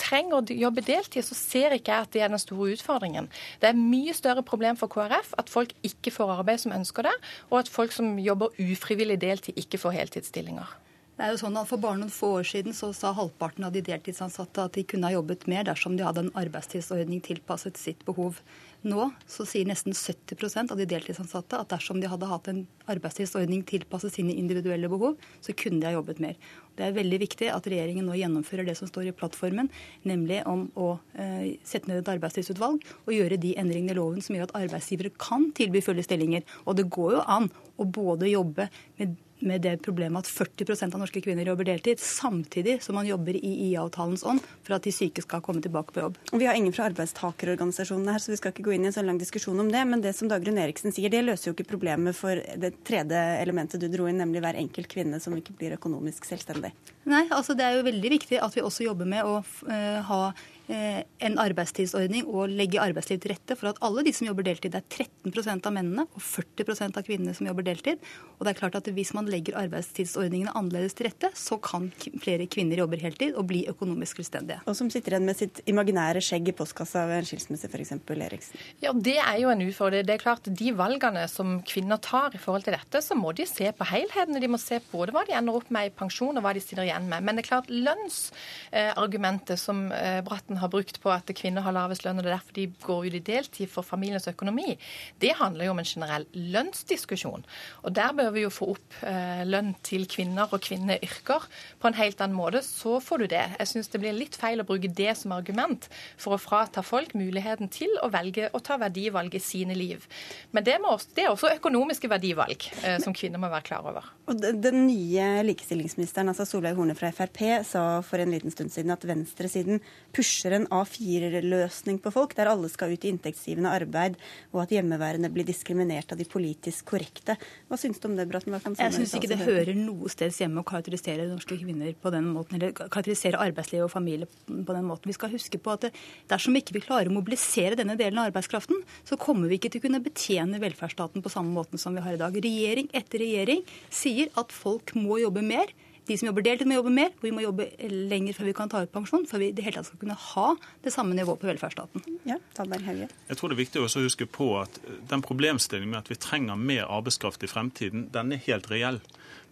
[0.00, 3.30] trenger å jobbe deltid, så ser ikke jeg at det er den store utfordringen.
[3.62, 7.16] Det er mye større problem for KrF at folk ikke får arbeid som ønsker det,
[7.50, 10.78] og at folk som jobber ufrivillig deltid, ikke får heltidsstillinger.
[11.20, 13.74] Det er jo sånn at For bare noen få år siden så sa halvparten av
[13.74, 18.00] de deltidsansatte at de kunne ha jobbet mer dersom de hadde en arbeidstidsordning tilpasset sitt
[18.08, 18.38] behov.
[18.80, 23.60] Nå så sier nesten 70% av de deltidsansatte at dersom de hadde hatt en arbeidstidsordning
[23.68, 26.38] tilpasset sine individuelle behov, så kunne de ha jobbet mer.
[26.78, 29.68] Det er veldig viktig at regjeringen nå gjennomfører det som står i plattformen,
[30.08, 34.38] nemlig om å eh, sette ned et arbeidstidsutvalg og gjøre de endringene i loven som
[34.38, 36.46] gjør at arbeidsgivere kan tilby fulle stillinger.
[36.64, 41.02] Og det går jo an å både jobbe med med det problemet at 40% av
[41.02, 45.24] norske kvinner jobber deltid, samtidig som man jobber i IA-avtalens ånd for at de syke
[45.24, 46.18] skal komme tilbake på jobb.
[46.32, 49.08] Vi har ingen fra arbeidstakerorganisasjonene her, så vi skal ikke gå inn i en sånn
[49.10, 49.82] lang diskusjon om det.
[49.88, 53.82] Men det som Dagrun Eriksen sier, det løser jo ikke problemet for det tredje elementet
[53.82, 56.72] du dro inn, nemlig hver enkelt kvinne som ikke blir økonomisk selvstendig.
[57.10, 60.22] Nei, altså det er jo veldig viktig at vi også jobber med å uh, ha
[60.59, 64.72] Eh, en arbeidstidsordning og legge arbeidsliv til rette for at alle de som jobber deltid,
[64.74, 68.02] det er 13% av mennene og 40% av kvinnene som jobber deltid.
[68.38, 71.88] Og det er klart at Hvis man legger arbeidstidsordningene annerledes til rette, så kan
[72.22, 74.60] flere kvinner jobbe heltid og bli økonomisk selvstendige.
[74.66, 77.94] Og som sitter igjen med sitt imaginære skjegg i postkassa ved en skilsmisse, f.eks.
[78.10, 78.64] Eriksen.
[78.82, 80.06] Ja, Det er jo en utfordring.
[80.06, 83.46] Det er klart De valgene som kvinner tar i forhold til dette, så må de
[83.48, 84.40] se på helheten.
[84.40, 86.84] De må se både hva de ender opp med i pensjon og hva de sitter
[86.88, 87.24] igjen med.
[87.24, 92.04] Men det er klart lønnsargumentet som eh, Bratten har brukt på at kvinner har lavest
[92.06, 94.76] lønn, og det er derfor de går ut i deltid for familiens økonomi,
[95.22, 97.44] det handler jo om en generell lønnsdiskusjon.
[97.84, 101.46] Og der bør vi jo få opp eh, lønn til kvinner og kvinneyrker
[101.80, 102.62] på en helt annen måte.
[102.66, 103.44] Så får du det.
[103.58, 105.88] Jeg syns det blir litt feil å bruke det som argument
[106.20, 110.06] for å frata folk muligheten til å velge å ta verdivalg i sine liv.
[110.54, 114.10] Men det, må, det er også økonomiske verdivalg eh, som kvinner må være klar over.
[114.30, 118.94] Og Den nye likestillingsministeren, altså Solveig Horne fra Frp, sa for en liten stund siden
[118.94, 119.82] at venstresiden
[120.14, 124.16] pusher en A4-løsning på folk, der alle skal ut i inntektsgivende arbeid,
[124.54, 127.36] og at hjemmeværende blir diskriminert av de politisk korrekte.
[127.68, 128.56] Hva syns du om det, Bratten?
[128.56, 132.56] Jeg syns ikke det hører noe sted hjemme å karakterisere norske kvinner på den måten,
[132.56, 135.12] eller karakterisere arbeidsliv og familie på den måten.
[135.12, 135.90] Vi skal huske på at
[136.32, 139.84] dersom ikke vi klarer å mobilisere denne delen av arbeidskraften, så kommer vi ikke til
[139.84, 142.40] å kunne betjene velferdsstaten på samme måten som vi har i dag.
[142.40, 145.68] Regjering etter regjering sier at folk må jobbe mer.
[146.10, 147.68] De som jobber deltid, må jobbe mer, og vi må jobbe
[148.10, 149.28] lenger før vi kan ta ut pensjon.
[149.30, 150.46] For vi i det hele tatt skal kunne ha
[150.82, 152.02] det samme nivået på velferdsstaten.
[152.26, 156.18] Ja, Jeg tror det er viktig å huske på at den problemstillingen med at vi
[156.18, 158.98] trenger mer arbeidskraft i fremtiden, den er helt reell.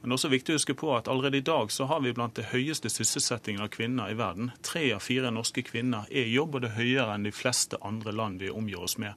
[0.00, 2.14] Men det er også viktig å huske på at allerede i dag så har vi
[2.14, 4.50] blant det høyeste sysselsettingen av kvinner i verden.
[4.66, 7.78] Tre av fire norske kvinner er i jobb, og det er høyere enn de fleste
[7.86, 9.14] andre land vi omgir oss med.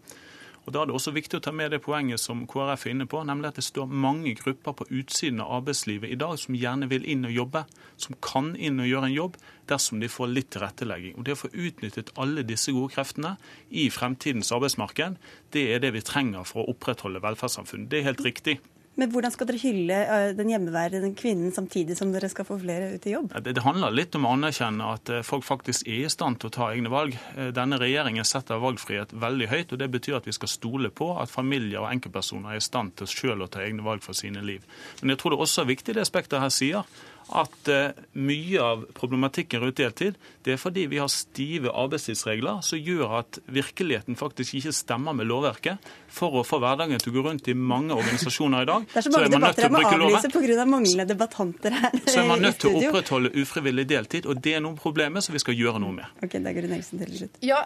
[0.65, 3.08] Og Da er det også viktig å ta med det poenget som KrF er inne
[3.10, 6.89] på, nemlig at det står mange grupper på utsiden av arbeidslivet i dag som gjerne
[6.91, 7.63] vil inn og jobbe,
[7.97, 9.39] som kan inn og gjøre en jobb
[9.71, 11.15] dersom de får litt tilrettelegging.
[11.17, 13.38] Og Det å få utnyttet alle disse gode kreftene
[13.71, 15.17] i fremtidens arbeidsmarked,
[15.52, 17.89] det er det vi trenger for å opprettholde velferdssamfunnet.
[17.89, 18.60] Det er helt riktig.
[19.00, 22.90] Men hvordan skal dere hylle eh, den hjemmeværende kvinnen samtidig som dere skal få flere
[22.98, 23.32] ut i jobb?
[23.46, 26.56] Det, handler litt om å anerkjenne at eh, folk faktisk er i stand til å
[26.58, 27.16] ta egne valg.
[27.38, 31.14] Eh, denne regjeringen setter valgfrihet veldig høyt, og det betyr at vi skal stole på
[31.22, 34.44] at familier og enkeltpersoner er i stand til selv å ta egne valg for sine
[34.44, 34.68] liv.
[35.00, 36.84] Men jeg tror det også er viktig det Spekter her sier,
[37.30, 37.70] at
[38.18, 43.38] mye av problematikken rundt deltid det er fordi vi har stive arbeidstidsregler som gjør at
[43.52, 47.56] virkeligheten faktisk ikke stemmer med lovverket for å få hverdagen til å gå rundt i
[47.56, 48.88] mange organisasjoner i dag.
[48.92, 50.66] Det er så mange så er debatter jeg må avlyse pga.
[50.72, 54.64] manglende debattanter her Så er man nødt til å opprettholde ufrivillig deltid, og det er
[54.66, 56.18] noe problemet som vi skal gjøre noe med.
[56.26, 57.40] Ok, det er Nelson til slutt.
[57.46, 57.62] Ja,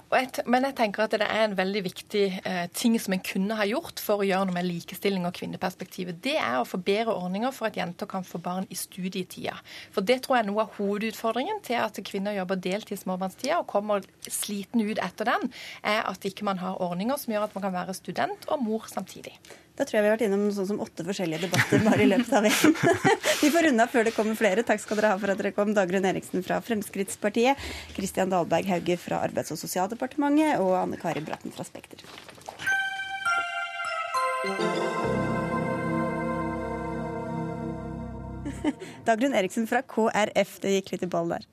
[0.46, 3.68] men jeg tenker at det er en veldig viktig eh, ting som en kunne ha
[3.70, 6.20] gjort for å gjøre noe med likestilling og kvinneperspektivet.
[6.24, 8.78] Det er å få bedre ordninger for at jenter kan få barn i
[9.46, 9.58] studietida.
[9.94, 13.68] For det tror jeg er noe av hovedutfordringen til at kvinner jobber deltid småbarnstida og
[13.68, 15.52] kommer sliten ut etter den,
[15.84, 18.88] er at ikke man har ordninger som gjør at man kan være student og mor
[18.88, 19.38] samtidig.
[19.76, 22.32] Da tror jeg vi har vært innom sånn som åtte forskjellige debatter bare i løpet
[22.32, 22.76] av en.
[23.44, 24.64] vi får runde før det kommer flere.
[24.64, 25.74] Takk skal dere ha for at dere kom.
[25.76, 27.60] Dagrun Eriksen fra Fremskrittspartiet,
[27.98, 32.08] Kristian Dahlberg Hauge fra Arbeids- og sosialdepartementet og Anne Kari Bratten fra Spekter.
[39.08, 40.58] Dagrun Eriksen fra KrF.
[40.64, 41.48] Det gikk litt i ball der.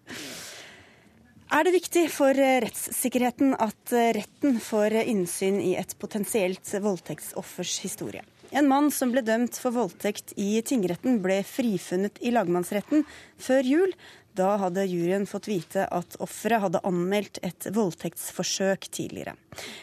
[1.52, 7.74] Er det viktig for eh, rettssikkerheten at eh, retten får innsyn i et potensielt voldtektsoffers
[7.84, 8.24] historie?
[8.52, 13.04] En mann som ble dømt for voldtekt i tingretten, ble frifunnet i lagmannsretten
[13.40, 13.94] før jul.
[14.38, 19.34] Da hadde juryen fått vite at offeret hadde anmeldt et voldtektsforsøk tidligere.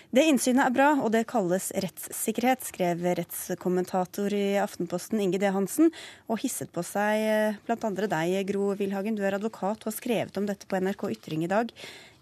[0.09, 5.51] Det innsynet er bra, og det kalles rettssikkerhet, skrev rettskommentator i Aftenposten Inge D.
[5.53, 5.93] Hansen,
[6.25, 7.91] og hisset på seg eh, bl.a.
[8.01, 9.19] deg, Gro Wilhagen.
[9.19, 11.69] Du er advokat og har skrevet om dette på NRK Ytring i dag.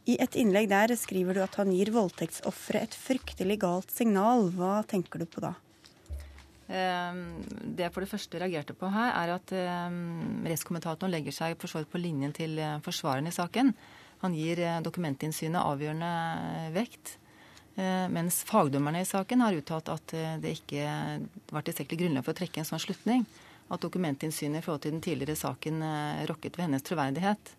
[0.07, 4.49] I et innlegg der skriver du at han gir voldtektsofre et fryktelig galt signal.
[4.55, 5.55] Hva tenker du på da?
[6.67, 11.55] Ehm, det jeg for det første reagerte på her, er at ehm, rettskommentatoren legger seg
[11.61, 13.71] for så vidt på linjen til eh, forsvareren i saken.
[14.25, 17.17] Han gir eh, dokumentinnsynet avgjørende eh, vekt.
[17.77, 20.95] Mens fagdommerne i saken har uttalt at det ikke
[21.53, 23.21] var tilstrekkelig grunnlag for å trekke en sånn slutning.
[23.69, 25.83] At dokumentinnsynet i forhold til den tidligere saken
[26.25, 27.51] rokket ved hennes troverdighet.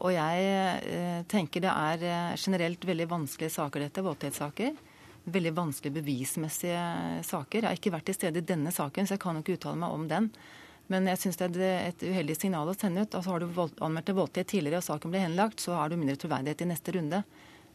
[0.00, 4.72] Og jeg tenker det er generelt veldig vanskelige saker, dette, voldtektssaker
[5.24, 6.80] veldig vanskelige bevismessige
[7.26, 7.60] saker.
[7.60, 9.80] Jeg har ikke vært til stede i denne saken, så jeg kan jo ikke uttale
[9.82, 10.30] meg om den.
[10.90, 13.14] Men jeg syns det er et uheldig signal å sende ut.
[13.14, 16.18] Altså Har du anmeldt en voldtekt tidligere og saken ble henlagt, så har du mindre
[16.18, 17.22] troverdighet i neste runde.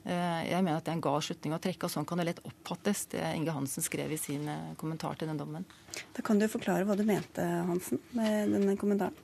[0.06, 2.28] Eh, jeg mener at det er en gal slutning å trekke, og sånn kan det
[2.28, 5.66] lett oppfattes, det Inge Hansen skrev i sin eh, kommentar til den dommen.
[6.14, 9.16] Da kan du forklare hva du mente, Hansen, med denne kommentaren.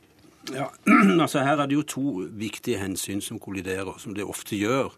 [0.50, 0.72] Ja,
[1.22, 4.96] altså Her er det jo to viktige hensyn som kolliderer, som det ofte gjør.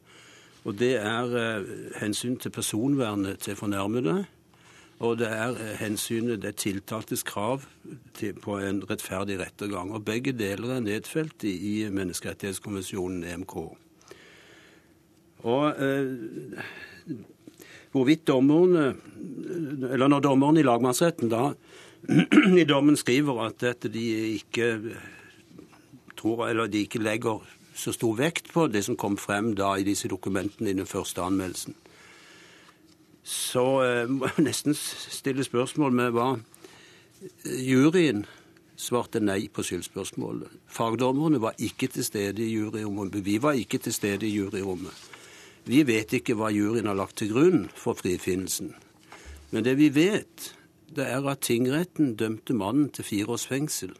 [0.64, 1.66] Og det er eh,
[2.00, 4.24] hensyn til personvernet til fornærmede.
[5.04, 7.66] Og det er eh, hensynet, det tiltaltes krav
[8.16, 9.92] til, på en rettferdig rettergang.
[9.92, 13.56] Og begge deler er nedfelt i, i Menneskerettighetskonvensjonen EMK.
[15.44, 17.12] Og eh,
[17.92, 18.94] hvorvidt dommerne
[19.92, 21.50] Eller når dommerne i lagmannsretten da
[22.62, 24.06] i dommen skriver at dette de
[24.40, 24.70] ikke
[26.18, 27.44] tror, eller de ikke legger
[27.76, 31.22] så stor vekt på det som kom frem da i disse dokumentene i den første
[31.22, 31.76] anmeldelsen.
[33.24, 36.30] Så eh, må jeg nesten stille spørsmål med hva
[37.46, 38.26] juryen
[38.76, 40.52] svarte nei på skyldspørsmålet.
[40.68, 43.22] Fagdommerne var ikke til stede i juryrommet.
[43.26, 44.94] Vi var ikke til stede i juryrommet.
[45.64, 48.74] Vi vet ikke hva juryen har lagt til grunn for frifinnelsen.
[49.54, 50.50] Men det vi vet,
[50.92, 53.94] det er at tingretten dømte mannen til fire års fengsel.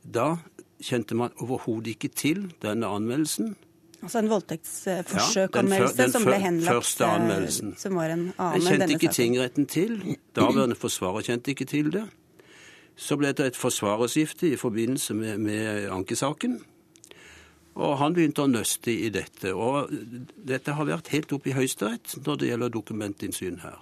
[0.00, 0.38] Da
[0.82, 3.56] kjente man overhodet ikke til denne anmeldelsen.
[4.00, 6.72] Altså en voldtektsforsøkanmeldelse ja, som ble henlagt.
[6.72, 7.74] Første anmeldelsen.
[7.76, 9.18] Som var en annen jeg kjente ikke saken.
[9.18, 9.98] tingretten til.
[10.36, 12.06] Daværende forsvarer kjente ikke til det.
[12.96, 16.60] Så ble det et forsvarerskifte i forbindelse med, med ankesaken.
[17.80, 19.52] Og han begynte å nøste i dette.
[19.54, 19.92] Og
[20.48, 23.78] dette har vært helt oppe i Høyesterett når det gjelder dokumentinnsyn her.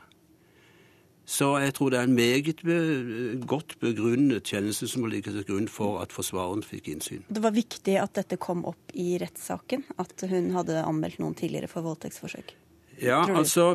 [1.28, 2.78] Så jeg tror det er en meget be
[3.44, 7.26] godt begrunnet kjennelse som må ligge til grunn for at forsvareren fikk innsyn.
[7.28, 11.68] Det var viktig at dette kom opp i rettssaken, at hun hadde anmeldt noen tidligere
[11.68, 12.56] for voldtektsforsøk.
[13.04, 13.74] Ja, altså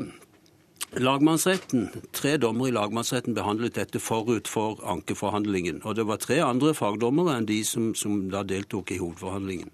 [0.98, 5.82] Lagmannsretten, Tre dommere i lagmannsretten behandlet dette forut for ankeforhandlingen.
[5.86, 9.72] Og det var tre andre fagdommere enn de som, som da deltok i hovedforhandlingen.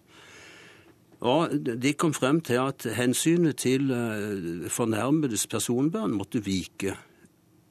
[1.20, 6.96] Og De kom frem til at hensynet til eh, fornærmedes personvern måtte vike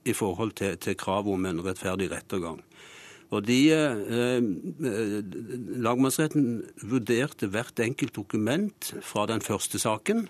[0.09, 2.63] i forhold til, til kravet om en rettferdig rettergang.
[3.31, 5.23] Og de, eh, eh,
[5.85, 10.29] Lagmannsretten vurderte hvert enkelt dokument fra den første saken.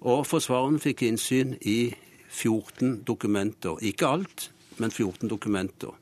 [0.00, 1.94] Og forsvareren fikk innsyn i
[2.30, 3.82] 14 dokumenter.
[3.82, 5.94] Ikke alt, men 14 dokumenter.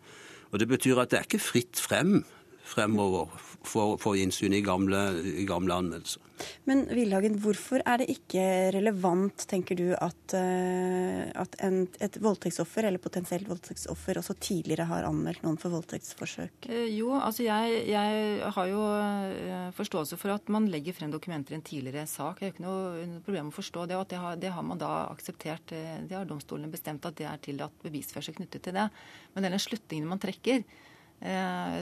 [0.53, 2.25] Og Det betyr at det er ikke fritt frem
[2.65, 3.29] fremover
[3.69, 6.25] for, for innsyn i gamle, i gamle anmeldelser.
[6.69, 8.43] Men Villhagen, hvorfor er det ikke
[8.75, 15.07] relevant, tenker du, at, eh, at en, et voldtektsoffer eller potensielt voldtektsoffer også tidligere har
[15.09, 16.69] anmeldt noen for voldtektsforsøk?
[16.69, 21.55] Eh, Jo, altså jeg, jeg har jo eh, forståelse for at man legger frem dokumenter
[21.55, 22.43] i en tidligere sak.
[22.43, 23.99] Jeg har ikke noe problem med å forstå det.
[23.99, 25.71] og at det har, det har man da akseptert.
[25.71, 28.89] Det har domstolene bestemt at det er tillatt bevisførsel knyttet til det.
[29.35, 30.65] Men denne slutningen man trekker,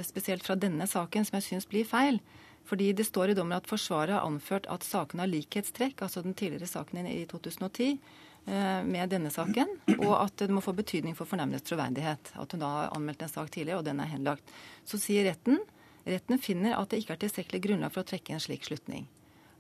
[0.07, 2.20] spesielt fra denne saken, som jeg syns blir feil.
[2.68, 6.37] Fordi det står i dommen at Forsvaret har anført at saken har likhetstrekk, altså den
[6.38, 7.98] tidligere saken i 2010,
[8.46, 12.33] eh, med denne saken, og at det må få betydning for fornærmedes troverdighet.
[12.38, 14.55] At hun da har anmeldt en sak tidligere, og den er henlagt.
[14.87, 15.61] Så sier retten
[16.02, 19.05] retten finner at det ikke er tilstrekkelig grunnlag for å trekke en slik slutning.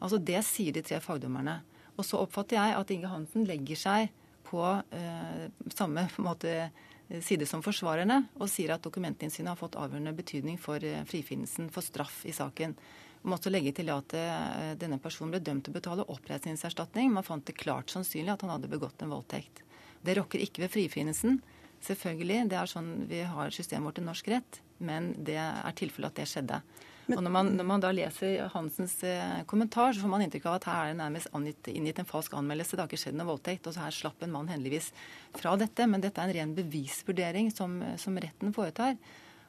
[0.02, 1.60] Altså Det sier de tre fagdommerne.
[1.94, 4.08] Og så oppfatter jeg at Inge Hansen legger seg
[4.48, 6.72] på eh, samme måte,
[7.20, 11.84] side som forsvarerne og sier at dokumentinnsynet har fått avgjørende betydning for eh, frifinnelsen, for
[11.84, 12.76] straff i saken.
[13.22, 17.12] Man måtte legge til at eh, denne personen ble dømt til å betale oppreisningserstatning.
[17.14, 19.62] Man fant det klart sannsynlig at han hadde begått en voldtekt.
[20.02, 21.38] Det rokker ikke ved frifinnelsen.
[21.82, 26.12] Selvfølgelig, det er sånn vi har systemet vårt i norsk rett, men det er tilfellet
[26.12, 26.62] at det skjedde.
[27.10, 30.58] Og når man, når man da leser Hansens eh, kommentar, så får man inntrykk av
[30.60, 32.76] at her er det nærmest angitt, inngitt en falsk anmeldelse.
[32.78, 34.92] Det har ikke skjedd noe voldtekt, og så her slapp en mann heldigvis
[35.34, 35.88] fra dette.
[35.90, 38.94] Men dette er en ren bevisvurdering som, som retten foretar.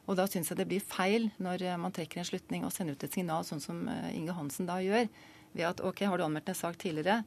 [0.09, 2.97] Og da syns jeg det blir feil når eh, man trekker en slutning og sender
[2.97, 5.07] ut et signal, sånn som eh, Inge Hansen da gjør,
[5.53, 7.21] ved at OK, har du anmeldt en sak tidligere,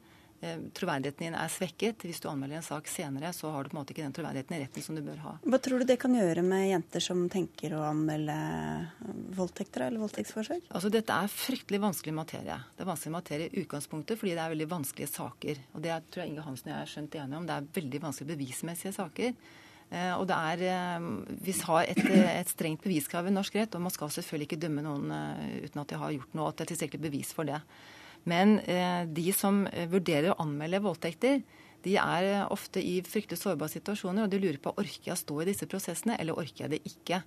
[0.77, 2.03] troverdigheten din er svekket.
[2.05, 4.57] Hvis du anmelder en sak senere, så har du på en måte ikke den troverdigheten
[4.57, 5.33] i retten som du bør ha.
[5.41, 8.37] Hva tror du det kan gjøre med jenter som tenker å anmelde
[9.37, 10.69] voldtekter eller voldtektsforsøk?
[10.69, 12.57] Altså, Dette er fryktelig vanskelig materie.
[12.77, 15.63] Det er vanskelig materie i utgangspunktet fordi det er veldig vanskelige saker.
[15.73, 17.47] Og det tror jeg Inge Hansen og jeg er skjønt enige om.
[17.47, 19.33] Det er veldig vanskelige bevismessige saker.
[19.87, 20.99] Eh, og det er, eh,
[21.41, 24.59] Vi har et, eh, et strengt beviskrav i norsk rett, og man skal selvfølgelig ikke
[24.59, 27.45] dømme noen eh, uten at de har gjort noe, at det er tilstrekkelig bevis for
[27.45, 27.61] det.
[28.27, 31.41] Men eh, de som eh, vurderer å anmelde voldtekter,
[31.85, 35.21] de er eh, ofte i fryktelig sårbare situasjoner, og de lurer på orker jeg å
[35.21, 37.21] stå i disse prosessene, eller orker jeg det ikke.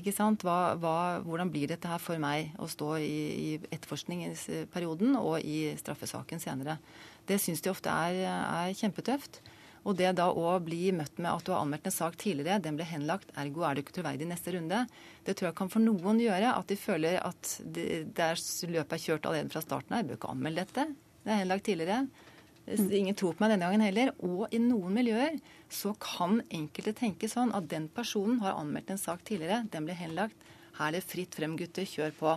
[0.00, 0.44] Ikke sant?
[0.46, 5.74] Hva, hva, hvordan blir dette her for meg å stå i, i etterforskningsperioden og i
[5.80, 6.78] straffesaken senere?
[7.26, 9.42] Det syns de ofte er, er kjempetøft.
[9.88, 12.76] Og det da å bli møtt med at du har anmeldt en sak tidligere, den
[12.76, 14.82] ble henlagt, ergo er du ikke troverdig i neste runde,
[15.24, 19.04] det tror jeg kan for noen gjøre at de føler at det, det er, er
[19.04, 20.02] kjørt allerede fra starten av.
[20.02, 20.86] Jeg bør ikke anmelde dette.
[21.24, 22.02] Det er henlagt tidligere.
[22.70, 24.12] Ingen tror på meg denne gangen heller.
[24.26, 25.40] Og i noen miljøer
[25.72, 29.96] så kan enkelte tenke sånn at den personen har anmeldt en sak tidligere, den ble
[29.96, 30.36] henlagt.
[30.76, 32.36] Her er det fritt frem, gutter, kjør på.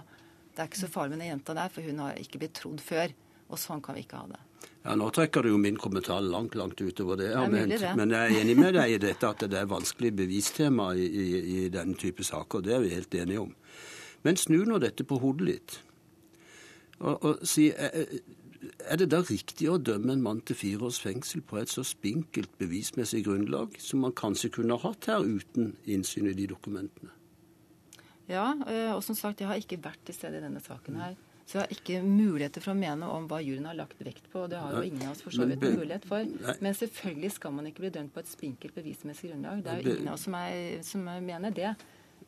[0.53, 2.81] Det er ikke så farlig med den jenta der, for hun har ikke blitt trodd
[2.83, 3.13] før.
[3.51, 4.41] Og sånn kan vi ikke ha det.
[4.83, 7.85] Ja, Nå trekker du jo min kommentar langt langt utover det jeg har ment.
[7.95, 11.27] Men jeg er enig med deg i dette at det er vanskelig bevistema i, i,
[11.55, 12.65] i denne type saker.
[12.65, 13.53] Det er vi helt enige om.
[14.27, 15.77] Men snu nå dette på hodet litt.
[16.99, 18.09] Og, og si er,
[18.83, 21.83] er det da riktig å dømme en mann til fire års fengsel på et så
[21.87, 27.11] spinkelt bevismessig grunnlag som man kanskje kunne hatt her uten innsyn i de dokumentene?
[28.27, 31.15] Ja, eh, og som sagt, jeg har ikke vært til stede i denne saken her.
[31.45, 34.45] Så jeg har ikke muligheter for å mene om hva juryen har lagt vekt på.
[34.45, 36.29] og Det har jo ingen av oss for så vidt mulighet for.
[36.63, 39.63] Men selvfølgelig skal man ikke bli dømt på et spinkelt bevismessig grunnlag.
[39.65, 41.73] Det er jo ingen av oss som, er, som mener det.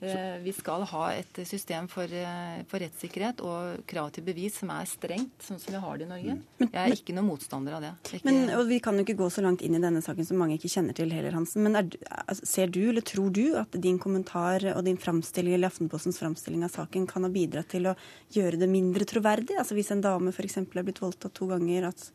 [0.01, 4.69] Eh, vi skal ha et system for, eh, for, rettssikkerhet og krav til bevis som
[4.75, 6.35] er strengt, sånn som vi har det i Norge.
[6.59, 7.93] Jeg er ikke noen motstander av det.
[8.11, 8.25] Ikke...
[8.27, 10.57] Men, og Vi kan jo ikke gå så langt inn i denne saken som mange
[10.59, 11.63] ikke kjenner til heller, Hansen.
[11.63, 11.89] Men er,
[12.25, 16.65] altså, ser du eller tror du at din kommentar og din framstilling eller Aftenpostens framstilling
[16.67, 17.95] av saken kan ha bidratt til å
[18.35, 19.57] gjøre det mindre troverdig?
[19.61, 20.59] Altså Hvis en dame f.eks.
[20.59, 22.09] er blitt voldtatt to ganger, at,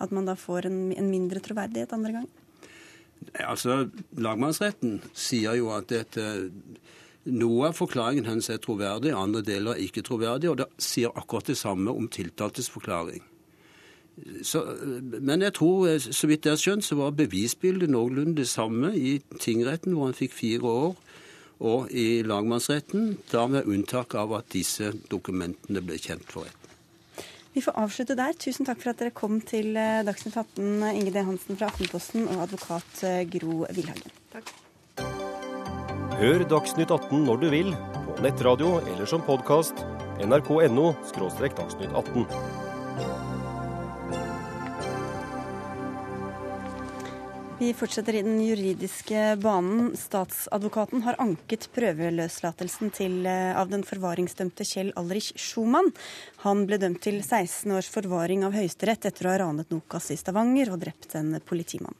[0.00, 2.30] at man da får en, en mindre troverdighet andre gang?
[3.44, 3.84] Altså,
[4.16, 6.24] Lagmannsretten sier jo at dette
[7.24, 11.50] noe av forklaringen hennes er troverdig, andre deler er ikke troverdig, og det sier akkurat
[11.50, 13.22] det samme om tiltaltes forklaring.
[14.44, 14.62] Så,
[15.20, 19.18] men jeg tror, så vidt jeg har skjønt, så var bevisbildet noenlunde det samme i
[19.40, 20.96] tingretten, hvor han fikk fire år,
[21.60, 26.56] og i lagmannsretten, da med unntak av at disse dokumentene ble kjent for retten.
[27.52, 28.36] Vi får avslutte der.
[28.38, 31.24] Tusen takk for at dere kom til eh, Dagsnytt 18, Inge D.
[31.26, 34.14] Hansen fra Aftenposten og advokat eh, Gro Wilhagen.
[34.30, 34.52] Takk.
[36.20, 37.68] Hør Dagsnytt 18 når du vil,
[38.04, 39.78] på nettradio eller som podkast.
[40.20, 42.26] nrk.no– dagsnytt 18.
[47.62, 49.94] Vi fortsetter i den juridiske banen.
[49.96, 55.88] Statsadvokaten har anket prøveløslatelsen til, eh, av den forvaringsdømte Kjell Alrich Schumann.
[56.44, 60.20] Han ble dømt til 16 års forvaring av Høyesterett etter å ha ranet Nokas i
[60.20, 61.96] Stavanger og drept en politimann.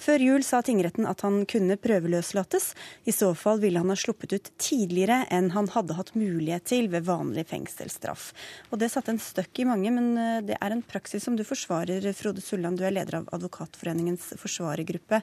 [0.00, 2.70] Før jul sa tingretten at han kunne prøveløslates.
[3.04, 6.88] I så fall ville han ha sluppet ut tidligere enn han hadde hatt mulighet til
[6.92, 8.30] ved vanlig fengselsstraff.
[8.70, 11.44] Og Det satte en støkk i mange, men eh, det er en praksis som du
[11.46, 12.80] forsvarer, Frode Sulland.
[12.80, 15.22] Du er leder av Advokatforeningens forsvarergruppe.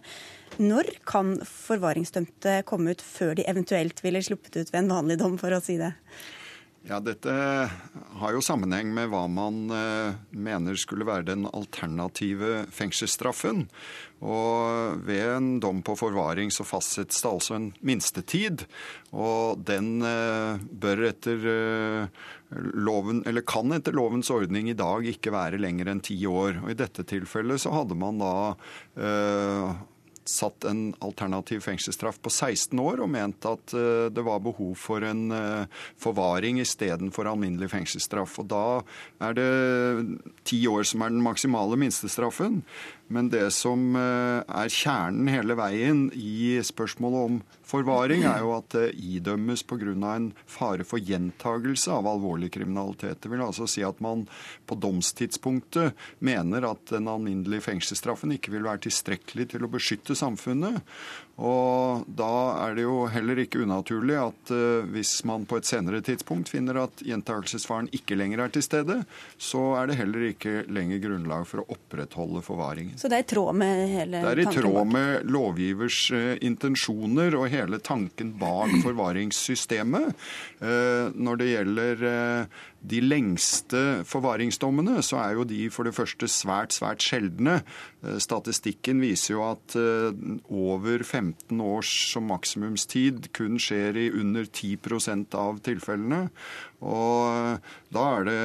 [0.61, 5.39] Når kan forvaringsdømte komme ut før de eventuelt ville sluppet ut ved en vanlig dom,
[5.41, 5.95] for å si det?
[6.87, 7.33] Ja, Dette
[8.17, 13.65] har jo sammenheng med hva man eh, mener skulle være den alternative fengselsstraffen.
[14.23, 18.63] Og ved en dom på forvaring så fastsettes det altså en minstetid.
[19.11, 22.23] Og den eh, bør etter eh,
[22.55, 26.63] loven, eller kan etter lovens ordning i dag ikke være lenger enn ti år.
[26.63, 28.33] Og i dette tilfellet så hadde man da
[30.29, 35.05] satt en alternativ fengselsstraff på 16 år og ment at eh, det var behov for
[35.07, 38.37] en eh, forvaring istedenfor alminnelig fengselsstraff.
[38.43, 38.65] Og da
[39.23, 39.49] er det
[40.47, 42.61] ti år som er den maksimale minstestraffen.
[43.07, 47.37] Men det som eh, er kjernen hele veien i spørsmålet om
[47.67, 49.93] forvaring, er jo at det idømmes pga.
[49.95, 53.21] en fare for gjentagelse av alvorlig kriminalitet.
[53.21, 54.25] Det vil altså si at man
[54.67, 60.81] på domstidspunktet mener at den alminnelige fengselsstraffen ikke vil være tilstrekkelig til å beskytte samfunnet.
[61.37, 66.01] Og da er det jo heller ikke unaturlig at uh, hvis man på et senere
[66.01, 68.95] tidspunkt finner at gjentakelsesfaren ikke lenger er til stede,
[69.37, 72.97] så er det heller ikke lenger grunnlag for å opprettholde forvaringen.
[72.97, 74.25] Så det er i tråd med hele tanken?
[74.25, 80.25] Det er i tråd med lovgivers uh, intensjoner og hele tanken bak forvaringssystemet.
[80.57, 82.01] Uh, når det gjelder
[82.87, 87.57] de lengste forvaringsdommene, så er jo de for det første svært, svært sjeldne.
[88.21, 95.35] Statistikken viser jo at over 15 15 års som maksimumstid kun skjer i under 10%
[95.37, 96.27] av tilfellene.
[96.85, 97.63] Og
[97.93, 98.41] da er det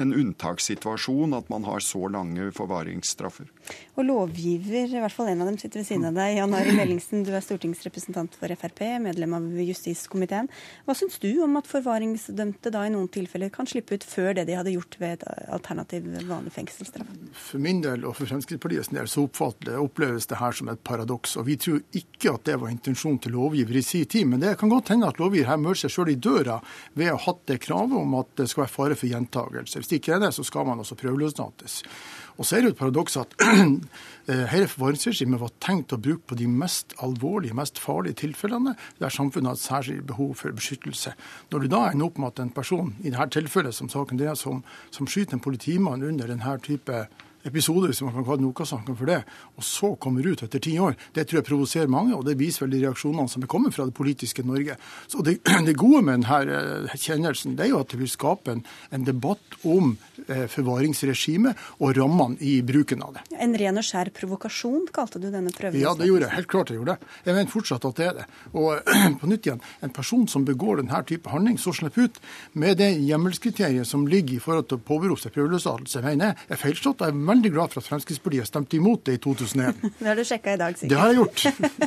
[0.00, 3.50] en unntakssituasjon at man har så lange forvaringsstraffer.
[3.98, 6.80] Og lovgiver, i hvert fall en av dem sitter ved siden av deg, Jan Arild
[6.82, 10.48] Ellingsen, du er stortingsrepresentant for Frp, medlem av justiskomiteen.
[10.86, 14.46] Hva syns du om at forvaringsdømte da i noen tilfeller kan slippe ut før det
[14.48, 17.10] de hadde gjort ved et alternativ vanlig fengselsstraff?
[17.36, 21.36] For min del og for Fremskrittspartiets del så oppleves det her som et paradoks.
[21.40, 24.28] Og vi tror ikke at det var intensjonen til lovgiver i sin tid.
[24.30, 26.60] Men det kan godt hende at lovgiver her møter seg sjøl i døra
[26.98, 29.80] ved å ha hatt det kravet om at det skal være fare for gjentagelse.
[29.80, 31.80] Hvis det ikke er det, så skal man også prøveløslates.
[32.40, 36.24] Og så er det jo et paradoks at eh, hele forvaringsregimet var tenkt å bruke
[36.30, 41.12] på de mest alvorlige, mest farlige tilfellene der samfunnet har særskilt behov for beskyttelse.
[41.52, 44.38] Når du da ender opp med at en person, i dette tilfellet som saken dreier
[44.40, 47.02] seg om, som skyter en politimann under denne type
[47.46, 49.20] episoder, hvis man kan kalle Nokas-saken for det,
[49.56, 52.66] og så kommer ut etter ti år, det tror jeg provoserer mange, og det viser
[52.66, 54.76] vel de reaksjonene som er kommet fra det politiske Norge.
[55.08, 58.54] Så Det, det gode med denne eh, kjennelsen det er jo at det vil skape
[58.54, 59.94] en, en debatt om
[60.26, 63.24] eh, forvaringsregimet og rammene i bruken av det.
[63.40, 65.80] En ren og skjær provokasjon, kalte du denne prøven?
[65.80, 66.36] Ja, det gjorde jeg.
[66.38, 67.10] Helt klart jeg gjorde det.
[67.26, 68.28] Jeg mener fortsatt at det er det.
[68.52, 72.20] Og på nytt igjen, en person som begår denne type handling, så slipper ut
[72.52, 76.60] med det hjemmelskriteriet som ligger i forhold til å påberope seg prøveløslatelse, mener jeg er
[76.60, 77.04] feilslått.
[77.06, 79.84] Jeg veldig glad for at Fremskrittspartiet stemte imot det i 2001.
[80.00, 80.92] Det har du sjekka i dag, sikkert.
[80.92, 81.44] Det har jeg gjort,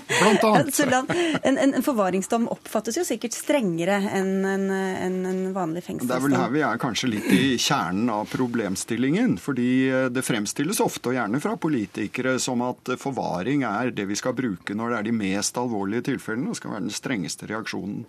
[0.10, 0.72] blant annet.
[0.76, 1.14] Sulland,
[1.44, 6.24] en, en, en forvaringsdom oppfattes jo sikkert strengere enn en, en, en vanlig Det er
[6.24, 9.38] vel her vi er kanskje litt i kjernen av problemstillingen.
[9.42, 14.20] Fordi eh, det fremstilles ofte, og gjerne fra politikere, som at forvaring er det vi
[14.20, 18.04] skal bruke når det er de mest alvorlige tilfellene, og skal være den strengeste reaksjonen.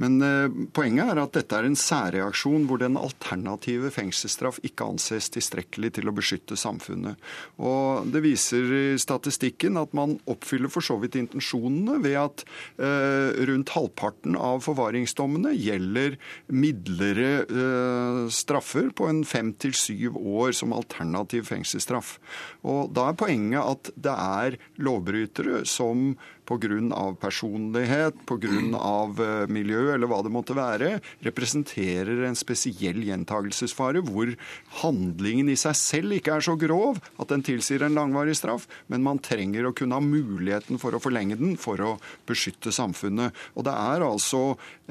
[0.00, 5.28] Men eh, poenget er at dette er en særreaksjon hvor den alternative fengselsstraff ikke anses
[5.34, 7.20] tilstrekkelig til å beskytte samfunnet.
[7.60, 12.44] Og det viser statistikken at man oppfyller for så vidt intensjonene ved at
[12.80, 16.16] eh, rundt halvparten av forvaringsdommene gjelder
[16.48, 22.16] midlere eh, straffer på en fem til syv år som alternativ fengselsstraff.
[22.64, 26.14] Og da er poenget at det er lovbrytere som
[26.48, 27.16] pga.
[27.20, 29.46] personlighet, pga.
[29.48, 34.34] miljø eller hva det måtte være, representerer en spesiell gjentagelsesfare hvor
[34.82, 39.04] handlingen i seg selv ikke er så grov at den tilsier en langvarig straff, men
[39.04, 41.96] man trenger å kunne ha muligheten for å forlenge den for å
[42.28, 43.34] beskytte samfunnet.
[43.56, 44.42] Og det er altså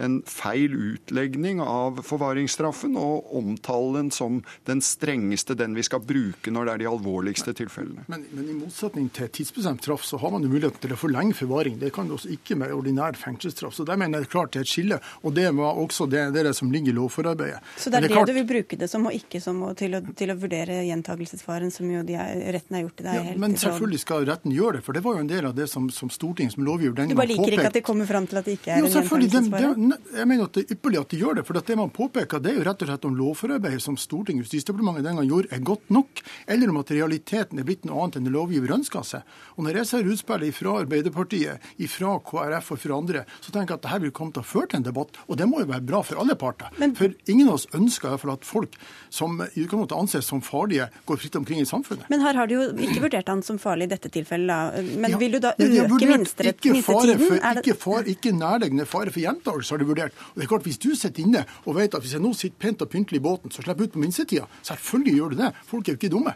[0.02, 6.68] en feil utlegning av forvaringsstraffen å omtale som den strengeste, den vi skal bruke når
[6.68, 8.06] det er de alvorligste tilfellene.
[8.12, 11.36] Men, men i motsetning til tidsbestemt straff, så har man jo muligheten til å forlenge
[11.42, 11.78] forvaring.
[11.82, 13.76] Det kan du også ikke med ordinær fengselsstraff.
[13.78, 15.00] Så der mener jeg klart det er et skille.
[15.22, 17.62] Og det var også det, det er det som ligger i lovforarbeidet.
[17.78, 19.74] Så det er det, det, klart- du vil bruke det som, og ikke som å,
[19.78, 23.14] til, å, til å vurdere gjentakelsesfaren, som jo de er, retten har gjort i deg?
[23.14, 25.56] Ja, helt men selvfølgelig skal retten gjøre det, for det var jo en del av
[25.58, 27.18] det som, som Stortinget som lovgiver den gang påpekte.
[27.18, 28.86] Du bare liker liker ikke at de kommer fram til at det ikke er Jo,
[28.86, 28.92] en.
[28.92, 31.46] Det, det, jeg mener at det er ypperlig at de gjør det.
[31.48, 34.50] For det man påpeker, det er jo rett og slett om lovforarbeidet som Stortinget og
[34.50, 38.20] Justisdepartementet den gang gjorde, er godt nok, eller om at realiteten er blitt noe annet
[38.20, 39.22] enn det lovgiver ønsker seg.
[39.58, 43.80] Og når jeg ser utspillet fra Arbeiderpartiet, fra KrF og fra andre, så tenker jeg
[43.80, 45.18] at dette vil komme til å føre til en debatt.
[45.28, 46.68] Og det må jo være bra for alle parter.
[46.96, 48.76] for ingen av oss ønsker i hvert fall at folk
[49.10, 52.10] som i utgangspunktet anses som farlige, går fritt omkring i samfunnet.
[52.10, 54.82] Men her har du jo ikke vurdert han som farlig i dette tilfellet, da.
[54.82, 57.28] Men Ja, vil du da øke minsterett- ikke fare minstetiden?
[57.28, 60.12] for- det- Ikke, far, ikke nærliggende fare for gjentakelse har de vurdert.
[60.32, 62.56] Og det er klart, Hvis du sitter inne og vet at hvis jeg nå sitter
[62.60, 64.48] pent og pyntelig i båten, så slipper jeg ut på minstetida.
[64.64, 65.54] Selvfølgelig gjør du det.
[65.66, 66.34] Folk er jo ikke dumme.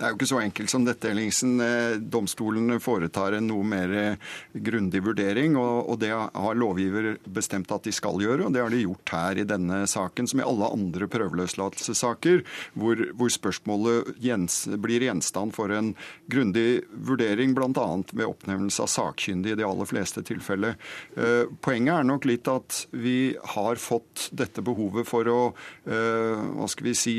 [0.00, 1.58] Det er jo ikke så enkelt som dette, Ellingsen.
[1.60, 7.84] Eh, Domstolene foretar en noe mer eh, grundig vurdering, og, det har lovgiver bestemt at
[7.84, 10.70] de skal gjøre, og det har de gjort her i denne saken, som i alle
[10.72, 12.40] andre prøveløslatelsessaker,
[12.80, 15.92] hvor, hvor spørsmålet gjens, blir gjenstand for en
[16.32, 17.86] grundig vurdering, bl.a.
[18.14, 20.80] ved oppnevnelse av sakkyndige i de aller fleste tilfeller.
[21.20, 25.38] Eh, Poenget er nok litt at vi har fått dette behovet for å,
[25.84, 27.16] hva skal vi si,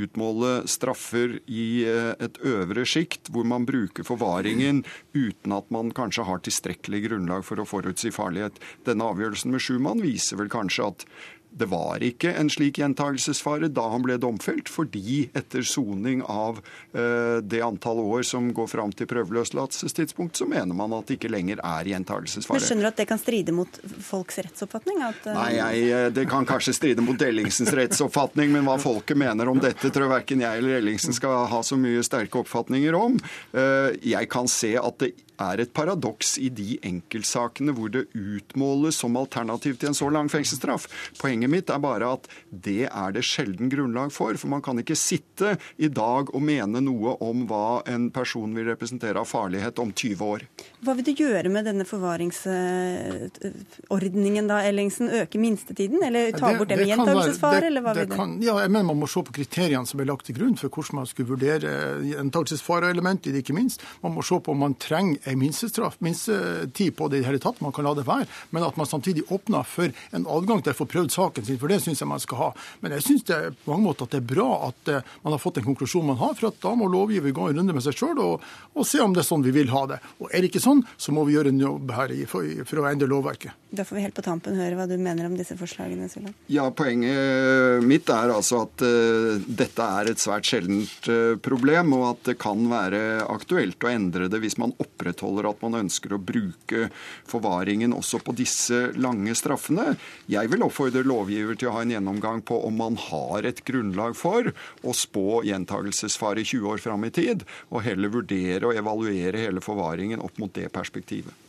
[0.00, 4.82] utmåle straffer i eh, et øvre sjikt, hvor man bruker forvaringen
[5.14, 8.60] uten at man kanskje har tilstrekkelig grunnlag for å forutsi farlighet.
[8.88, 11.06] Denne avgjørelsen med Schumann viser vel kanskje at
[11.54, 16.58] det var ikke en slik gjentagelsesfare da han ble domfelt, fordi etter soning av
[16.92, 21.30] eh, det antall år som går fram til prøveløslatelsestidspunkt, så mener man at det ikke
[21.30, 22.58] lenger er gjentagelsesfare.
[22.58, 25.02] Men skjønner du at det kan stride mot folks rettsoppfatning?
[25.06, 25.36] At, uh...
[25.38, 29.62] Nei, jeg, eh, Det kan kanskje stride mot Ellingsens rettsoppfatning, men hva folket mener om
[29.62, 33.20] dette, tror jeg verken jeg eller Ellingsen skal ha så mye sterke oppfatninger om.
[33.54, 38.98] Eh, Jeg kan se at det er et paradoks i de enkeltsakene hvor det utmåles
[39.02, 40.86] som alternativ til en så lang fengselsstraff.
[41.20, 44.36] Poenget mitt er bare at det er det sjelden grunnlag for.
[44.40, 48.70] For man kan ikke sitte i dag og mene noe om hva en person vil
[48.70, 50.46] representere av farlighet om 20 år.
[50.84, 55.08] Hva vil du gjøre med denne forvaringsordningen da, Ellingsen?
[55.22, 58.08] Øke minstetiden, eller ta bort det med kan være- gjentagelsesfare, det- eller hva det vil
[58.10, 58.16] du?
[58.16, 60.68] kan- Ja, jeg mener Man må se på kriteriene som er lagt til grunn for
[60.68, 63.80] hvordan man skulle vurdere gjentakelsesfareelementet i det, ikke minst.
[64.02, 67.38] Man må se på om man trenger en minstestraff, minstetid på det i det hele
[67.38, 67.60] tatt.
[67.62, 70.76] Man kan la det være, men at man samtidig åpner for en adgang til å
[70.76, 72.52] få prøvd saken sin, for det syns jeg man skal ha.
[72.82, 75.38] Men jeg syns det på mange måter at det er bra at eh, man har
[75.38, 78.18] fått den konklusjonen man har, for da må lovgiver gå en runde med seg sjøl
[78.18, 78.40] og,
[78.76, 79.98] og se om det er sånn vi vil ha det.
[80.20, 82.82] Og er det ikke sånn, så må vi gjøre en jobb her i, for, for
[82.82, 83.54] å endre lovverket.
[83.74, 86.30] Da får vi helt på tampen høre hva du mener om disse forslagene, Sula.
[86.52, 92.04] Ja, Poenget mitt er altså at uh, dette er et svært sjeldent uh, problem, og
[92.12, 96.20] at det kan være aktuelt å endre det hvis man opprettholder at man ønsker å
[96.22, 96.88] bruke
[97.30, 99.94] forvaringen også på disse lange straffene.
[100.30, 104.14] Jeg vil oppfordre lovgiver til å ha en gjennomgang på om man har et grunnlag
[104.18, 104.52] for
[104.84, 110.22] å spå gjentagelsesfare 20 år fram i tid, og heller vurdere og evaluere hele forvaringen
[110.22, 111.44] opp mot det perspektivet.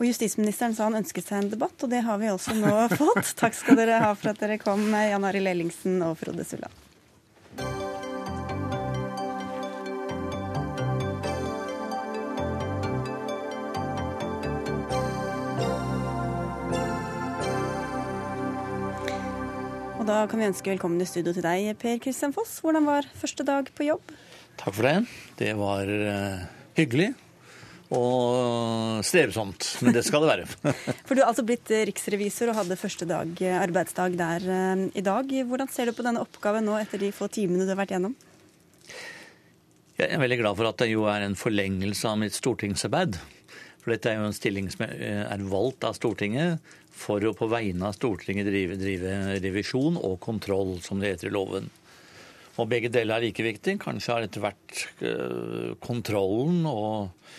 [0.00, 3.34] Og Justisministeren sa han ønsket seg en debatt, og det har vi også nå fått.
[3.36, 6.72] Takk skal dere ha for at dere kom, Jan Arild Ellingsen og Frode Sulland.
[20.00, 22.56] Og da kan vi ønske velkommen i studio til deg, Per Kristian Foss.
[22.64, 24.14] Hvordan var første dag på jobb?
[24.56, 24.96] Takk for det.
[25.36, 26.48] Det var uh,
[26.80, 27.12] hyggelig
[27.90, 30.74] og strevsomt, men det skal det være.
[31.08, 35.34] For Du har altså blitt riksrevisor og hadde første dag, arbeidsdag der uh, i dag.
[35.50, 38.14] Hvordan ser du på denne oppgaven nå etter de få timene du har vært gjennom?
[40.00, 43.18] Jeg er veldig glad for at det jo er en forlengelse av mitt stortingsarbeid.
[43.80, 47.88] For dette er jo en stilling som er valgt av Stortinget for å på vegne
[47.88, 51.70] av Stortinget drive, drive revisjon og kontroll, som det heter i loven.
[52.60, 53.78] Og begge deler er like viktig.
[53.80, 57.30] Kanskje har etter hvert eh, kontrollen og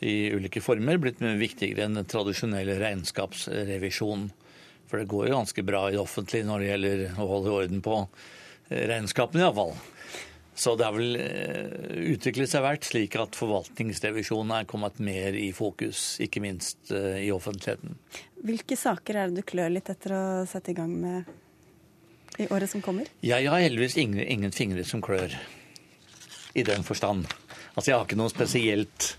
[0.00, 4.30] i ulike former blitt mye viktigere enn den tradisjonelle regnskapsrevisjonen.
[4.90, 7.82] For det går jo ganske bra i det offentlige når det gjelder å holde orden
[7.84, 9.76] på eh, regnskapene, iallfall.
[10.60, 15.52] Så det har vel eh, utviklet seg hvert slik at forvaltningsrevisjonen er kommet mer i
[15.56, 17.94] fokus, ikke minst i offentligheten.
[18.40, 21.30] Hvilke saker er det du klør litt etter å sette i gang med
[22.40, 23.08] i året som kommer?
[23.24, 25.34] Jeg har heldigvis ingen, ingen fingre som klør,
[26.54, 27.28] i den forstand.
[27.74, 29.12] Altså, jeg har ikke noe spesielt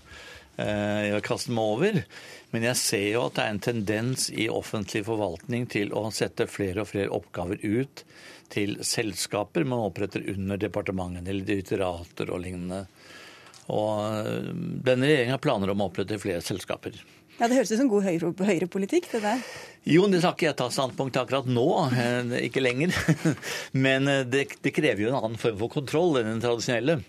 [0.56, 2.02] eh, jeg har kastet meg over.
[2.52, 6.50] Men jeg ser jo at det er en tendens i offentlig forvaltning til å sette
[6.50, 8.04] flere og flere oppgaver ut
[8.52, 12.84] til selskaper man oppretter under departementene eller direktorater og lignende.
[13.72, 14.52] Og eh,
[14.84, 17.00] denne regjeringa har planer om å opprette flere selskaper.
[17.38, 19.44] Ja, Det høres ut som god høyrepolitikk, det der.
[19.88, 22.92] Jo, det skal ikke jeg ta standpunkt akkurat nå, eh, ikke lenger.
[23.86, 27.00] Men det, det, krever jo en annen form for kontroll enn den tradisjonelle.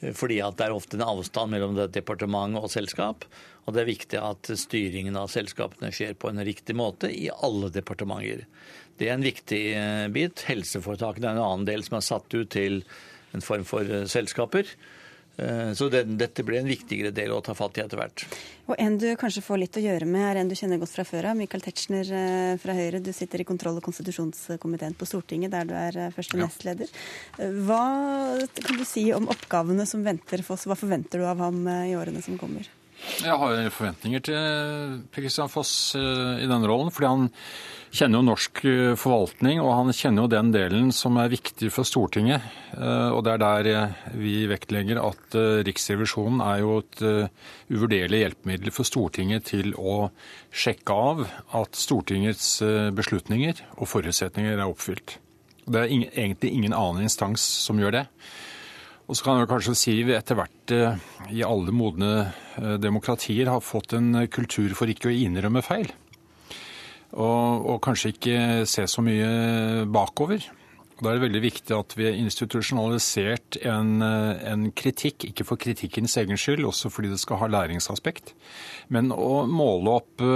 [0.00, 3.26] Eh, fordi at det er ofte en avstand mellom departement og selskap.
[3.66, 7.72] Og det er viktig at styringen av selskapene skjer på en riktig måte i alle
[7.74, 8.44] departementer.
[8.96, 9.62] Det er en viktig
[10.14, 10.44] bit.
[10.48, 12.84] Helseforetakene er en annen del som er satt ut til
[13.34, 14.70] en form for selskaper.
[15.36, 18.24] Eh, så det, dette blir en viktigere del å ta fatt i etter hvert.
[18.66, 21.04] Og En du kanskje får litt å gjøre med, er en du kjenner godt fra
[21.06, 21.38] før av.
[21.38, 23.02] Michael Tetzschner eh, fra Høyre.
[23.04, 26.90] Du sitter i kontroll- og konstitusjonskomiteen på Stortinget, der du er eh, første nestleder.
[27.36, 27.84] Hva
[28.62, 30.66] kan du si om oppgavene som venter for oss?
[30.68, 32.68] Hva forventer du av ham i årene som kommer?
[33.20, 37.28] Jeg har forventninger til Per Foss i den rollen, fordi han
[37.96, 41.88] kjenner jo norsk eh, forvaltning, og han kjenner jo den delen som er viktig for
[41.88, 42.44] Stortinget.
[42.76, 45.36] Eh, og det er der eh, vi vektlegger at
[45.66, 47.04] Riksrevisjonen er jo et
[47.72, 50.10] uvurderlig hjelpemiddel for Stortinget til å
[50.54, 51.24] sjekke av
[51.60, 52.48] at Stortingets
[52.96, 55.18] beslutninger og forutsetninger er oppfylt.
[55.66, 58.04] Det er egentlig ingen annen instans som gjør det.
[59.06, 60.72] Og så kan jeg kanskje si vi etter hvert
[61.30, 62.32] i alle modne
[62.82, 65.92] demokratier har fått en kultur for ikke å innrømme feil.
[67.14, 70.42] Og, og kanskje ikke se så mye bakover.
[70.96, 76.16] Da er det veldig viktig at vi har institusjonalisert en, en, kritikk, ikke for kritikkens
[76.22, 78.32] egen skyld, også fordi det skal ha læringsaspekt,
[78.88, 80.26] men å måle opp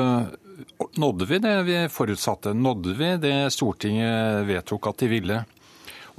[1.01, 2.51] Nådde vi det vi forutsatte?
[2.53, 5.39] Nådde vi det Stortinget vedtok at de ville?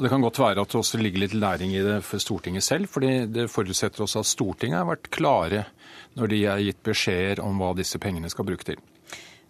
[0.02, 2.66] Og Det kan godt være at det også ligger litt læring i det for Stortinget
[2.66, 5.60] selv, fordi det forutsetter også at Stortinget har vært klare
[6.18, 8.82] når de har gitt beskjeder om hva disse pengene skal bruke til.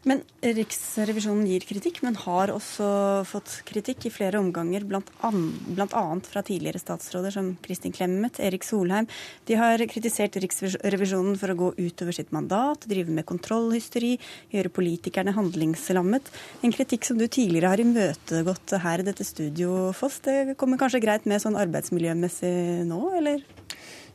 [0.09, 2.85] Men Riksrevisjonen gir kritikk, men har også
[3.29, 6.01] fått kritikk i flere omganger, bl.a.
[6.25, 9.05] fra tidligere statsråder som Kristin Clemet, Erik Solheim.
[9.45, 14.15] De har kritisert Riksrevisjonen for å gå utover sitt mandat, drive med kontrollhysteri,
[14.55, 16.33] gjøre politikerne handlingslammet.
[16.65, 20.17] En kritikk som du tidligere har imøtegått her i dette studio, Foss.
[20.25, 23.45] Det kommer kanskje greit med sånn arbeidsmiljømessig nå, eller?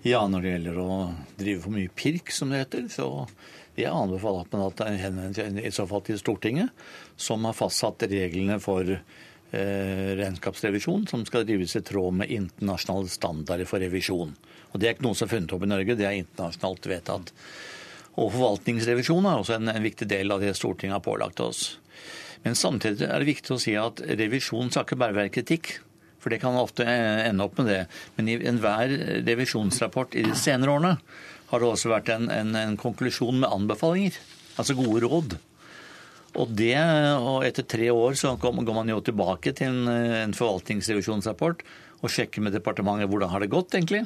[0.07, 0.97] Ja, når det gjelder å
[1.39, 3.07] drive for mye pirk, som det heter, så
[3.77, 6.73] jeg anbefaler at man henvender seg i så fall til Stortinget,
[7.21, 13.69] som har fastsatt reglene for eh, regnskapsrevisjon, som skal drives i tråd med internasjonale standarder
[13.69, 14.37] for revisjon.
[14.73, 17.33] Og Det er ikke noe som er funnet opp i Norge, det er internasjonalt vedtatt.
[18.17, 21.67] Og forvaltningsrevisjon er også en, en viktig del av det Stortinget har pålagt oss.
[22.47, 25.77] Men samtidig er det viktig å si at revisjon skal ikke bare være kritikk.
[26.23, 27.81] For det kan ofte ende opp med det.
[28.17, 28.91] Men i enhver
[29.27, 30.95] revisjonsrapport i de senere årene
[31.51, 34.19] har det også vært en, en, en konklusjon med anbefalinger.
[34.57, 35.37] Altså gode råd.
[36.37, 36.77] Og, det,
[37.17, 39.89] og etter tre år så går man jo tilbake til en,
[40.27, 41.63] en forvaltningsrevisjonsrapport
[42.03, 44.05] og sjekker med departementet hvordan har det gått, egentlig.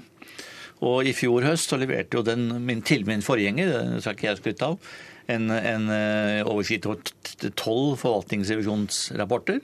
[0.87, 4.29] Og i fjor høst så leverte jo den, min, til min forgjenger, det skal ikke
[4.29, 4.93] jeg skryte av,
[5.31, 9.61] en, en eh, oversikt over tolv forvaltningsrevisjonsrapporter.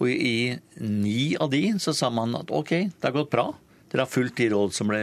[0.00, 3.50] Og i ni av de så sa man at OK, det har gått bra.
[3.92, 5.00] Dere har fulgt de råd som ble,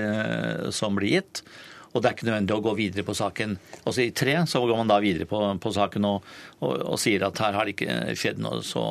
[0.74, 1.44] som ble gitt
[1.92, 3.56] og det er ikke nødvendig å gå videre på saken.
[3.88, 6.26] Også I tre så går man da videre på, på saken og,
[6.60, 8.84] og, og, sier at her har det ikke skjedd noe så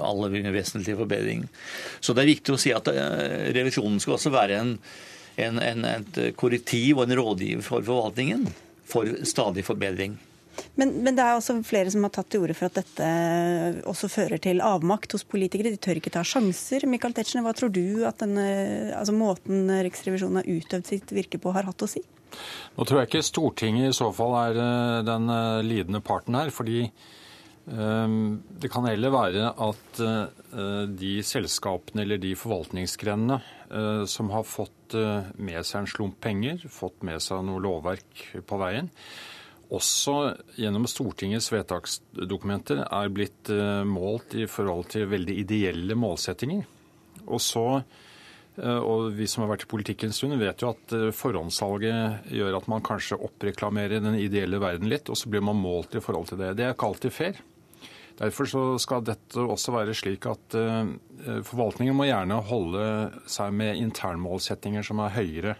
[0.00, 1.46] aller vesentlig forbedring.
[2.00, 4.74] Så det er viktig å si at uh, revisjonen skal også være en,
[5.40, 8.48] en, en, et korrektiv og en rådgiver for forvaltningen
[8.90, 10.18] for stadig forbedring.
[10.74, 13.08] Men, men, det er også flere som har tatt til orde for at dette
[13.88, 15.72] også fører til avmakt hos politikere.
[15.72, 16.86] De tør ikke ta sjanser.
[16.90, 18.46] Michael Tetzschner, hva tror du at denne,
[18.96, 22.02] altså måten Riksrevisjonen har utøvd sitt virke på, har hatt å si?
[22.76, 26.50] Nå tror jeg ikke Stortinget i så fall er eh, den eh, lidende parten her.
[26.50, 26.84] fordi
[27.70, 30.00] um, det kan heller være at
[31.00, 33.36] de selskapene eller de forvaltningsgrenene
[34.10, 34.96] som har fått
[35.38, 38.88] med seg en slump penger, fått med seg noe lovverk på veien,
[39.70, 40.14] også
[40.58, 46.64] gjennom Stortingets vedtaksdokumenter er blitt eh, målt i forhold til veldig ideelle målsettinger.
[47.30, 47.84] Og så eh,
[48.58, 52.58] og vi som har vært i politikken en stund, vet jo at eh, forhåndssalget gjør
[52.58, 56.30] at man kanskje oppreklamerer den ideelle verden litt, og så blir man målt i forhold
[56.32, 56.56] til det.
[56.58, 57.40] Det er ikke alltid fair.
[58.20, 60.52] Derfor så skal dette også være slik at
[61.48, 62.82] forvaltningen må gjerne holde
[63.30, 65.54] seg med internmålsettinger som er høyere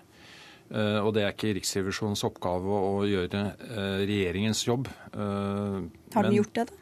[0.70, 4.90] Eh, og det er ikke Riksrevisjonens oppgave å gjøre eh, regjeringens jobb.
[5.10, 5.80] Eh,
[6.14, 6.79] har den gjort det, da?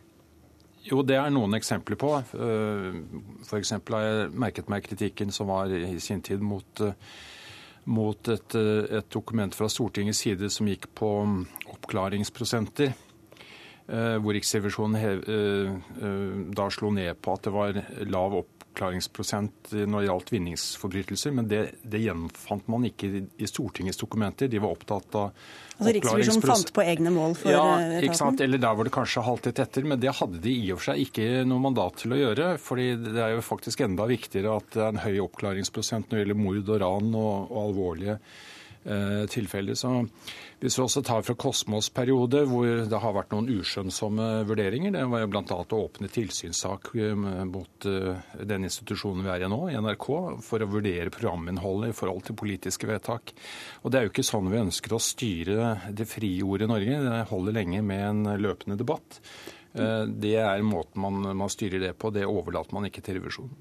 [0.87, 2.12] Jo, det er noen eksempler på.
[3.45, 3.74] F.eks.
[3.74, 6.83] har jeg merket meg kritikken som var i sin tid mot,
[7.91, 11.43] mot et, et, dokument fra Stortingets side som gikk på mm,
[11.74, 12.95] oppklaringsprosenter.
[13.89, 14.97] Hvor Riksrevisjonen
[16.53, 21.49] da slo ned på at det var lav opp oppklaringsprosent når det gjaldt vinningsforbrytelser, men
[21.51, 24.49] det, det gjenfant man ikke i Stortingets dokumenter.
[24.49, 25.33] De var opptatt av
[25.79, 28.07] Altså Riksrevisjonen fant på egne mål for ja, etaten?
[28.09, 28.41] Ikke sant?
[28.43, 29.85] Eller der hvor det kanskje haltet etter.
[29.87, 32.49] Men det hadde de i og for seg ikke noe mandat til å gjøre.
[32.59, 36.24] fordi det er jo faktisk enda viktigere at det er en høy oppklaringsprosent når det
[36.24, 38.18] gjelder mord og ran og, og alvorlige
[38.89, 39.74] Eh, tilfeller.
[39.74, 40.07] Så
[40.59, 45.04] hvis vi også tar fra Kosmos periode, hvor det har vært noen uskjønnsomme vurderinger, det
[45.06, 45.42] var bl.a.
[45.46, 50.09] å åpne tilsynssak eh, mot eh, den institusjonen vi er i nå, NRK,
[50.42, 53.30] for å vurdere programinnholdet i forhold til politiske vedtak.
[53.84, 56.98] Og det er jo ikke sånn vi ønsker å styre det frie ordet i Norge.
[57.06, 59.20] Det holder lenge med en løpende debatt.
[59.78, 62.11] Det er måten man, man styrer det på.
[62.11, 63.54] Det overlater man ikke til revisjonen.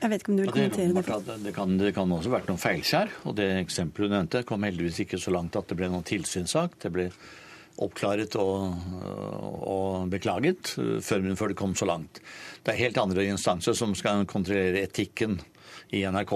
[0.00, 1.18] Jeg vet ikke om du vil kommentere det.
[1.26, 3.12] Det, det, kan, det kan også vært noen feilskjær.
[3.28, 6.78] og Det eksempelet du nevnte, kom heldigvis ikke så langt at det ble noen tilsynssak.
[6.80, 7.10] Det ble
[7.80, 8.74] oppklaret og,
[9.60, 12.20] og beklaget før, før, det kom så langt.
[12.64, 15.38] Det er helt andre instanser som skal kontrollere etikken
[15.96, 16.34] i NRK.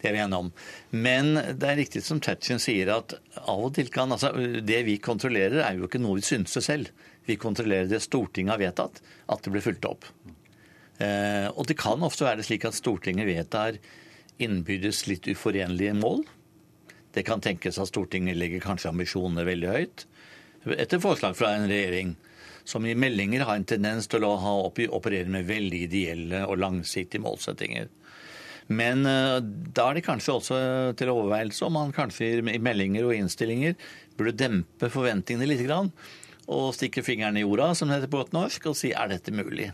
[0.00, 0.50] Det er vi enige om.
[0.96, 4.32] Men det er riktig som Tetzschner sier, at av og til kan altså,
[4.64, 6.92] Det vi kontrollerer, er jo ikke noe vi synser selv.
[7.26, 10.06] Vi kontrollerer det Stortinget har vedtatt, at det blir fulgt opp.
[11.02, 13.80] Eh, og det kan ofte være slik at Stortinget vedtar
[14.42, 16.24] innbyrdes litt uforenlige mål.
[17.16, 20.06] Det kan tenkes at Stortinget legger kanskje ambisjonene veldig høyt.
[20.76, 22.16] Etter forslag fra en regjering
[22.66, 24.34] som i meldinger har en tendens til å
[24.66, 27.86] operere med veldig ideelle og langsiktige målsettinger.
[28.66, 30.60] Men uh, da er det kanskje også
[30.98, 33.76] til overveielse om man kanskje i meldinger og innstillinger
[34.18, 35.70] burde dempe forventningene litt
[36.46, 39.34] og stikke fingeren i jorda, som det heter på godt norsk, og si er dette
[39.34, 39.72] mulig.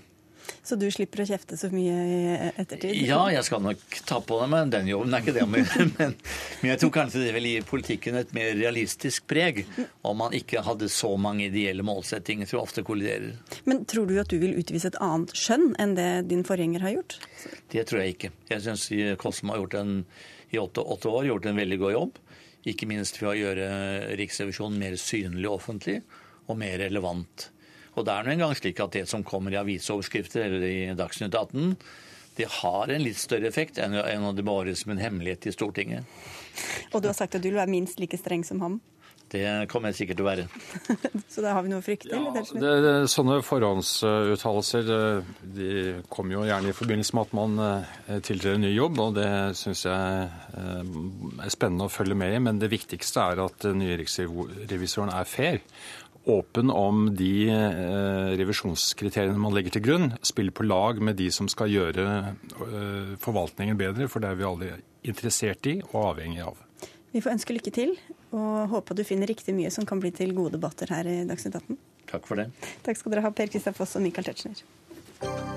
[0.63, 2.19] Så du slipper å kjefte så mye i
[2.61, 2.95] ettertid?
[3.07, 5.47] Ja, jeg skal nok ta på meg den jobben, er ikke det.
[5.53, 6.15] Men,
[6.63, 9.63] men jeg tror kanskje det vil gi politikken et mer realistisk preg
[10.07, 13.35] om man ikke hadde så mange ideelle målsettinger som ofte kolliderer.
[13.69, 16.97] Men tror du at du vil utvise et annet skjønn enn det din forgjenger har
[16.97, 17.19] gjort?
[17.75, 18.33] Det tror jeg ikke.
[18.53, 18.87] Jeg syns
[19.21, 19.95] Kosmo har gjort en,
[20.55, 22.21] i åtte, åtte år gjort en veldig god jobb.
[22.71, 23.71] Ikke minst ved å gjøre
[24.21, 25.99] Riksrevisjonen mer synlig offentlig
[26.47, 27.49] og mer relevant.
[27.93, 31.35] Og det er nå engang slik at det som kommer i avisoverskrifter eller i Dagsnytt
[31.35, 31.75] 18,
[32.39, 36.09] det har en litt større effekt enn om det bare som en hemmelighet i Stortinget.
[36.93, 38.81] Og du har sagt at du vil være minst like streng som ham?
[39.33, 40.43] Det kommer jeg sikkert til å være.
[41.33, 42.11] Så da har vi noe å frykte?
[42.13, 44.91] Ja, det, det, sånne forhåndsuttalelser
[45.57, 45.71] de
[46.13, 49.31] kommer jo gjerne i forbindelse med at man eh, tiltrer en ny jobb, og det
[49.57, 50.93] syns jeg eh,
[51.47, 52.43] er spennende å følge med i.
[52.45, 55.63] Men det viktigste er at den nye riksrevisoren er fair
[56.25, 61.49] åpen om de eh, revisjonskriteriene man legger til grunn, spiller på lag med de som
[61.51, 64.73] skal gjøre eh, forvaltningen bedre, for det er vi alle
[65.09, 66.61] interessert i og avhengig av.
[67.13, 67.97] Vi får ønske lykke til,
[68.33, 71.59] og håpe du finner riktig mye som kan bli til gode debatter her i Dagsnytt
[71.61, 71.81] 18.
[72.13, 72.49] Takk for det.
[72.87, 75.52] Takk skal dere ha, Per Kristian Foss og Michael Tetzschner.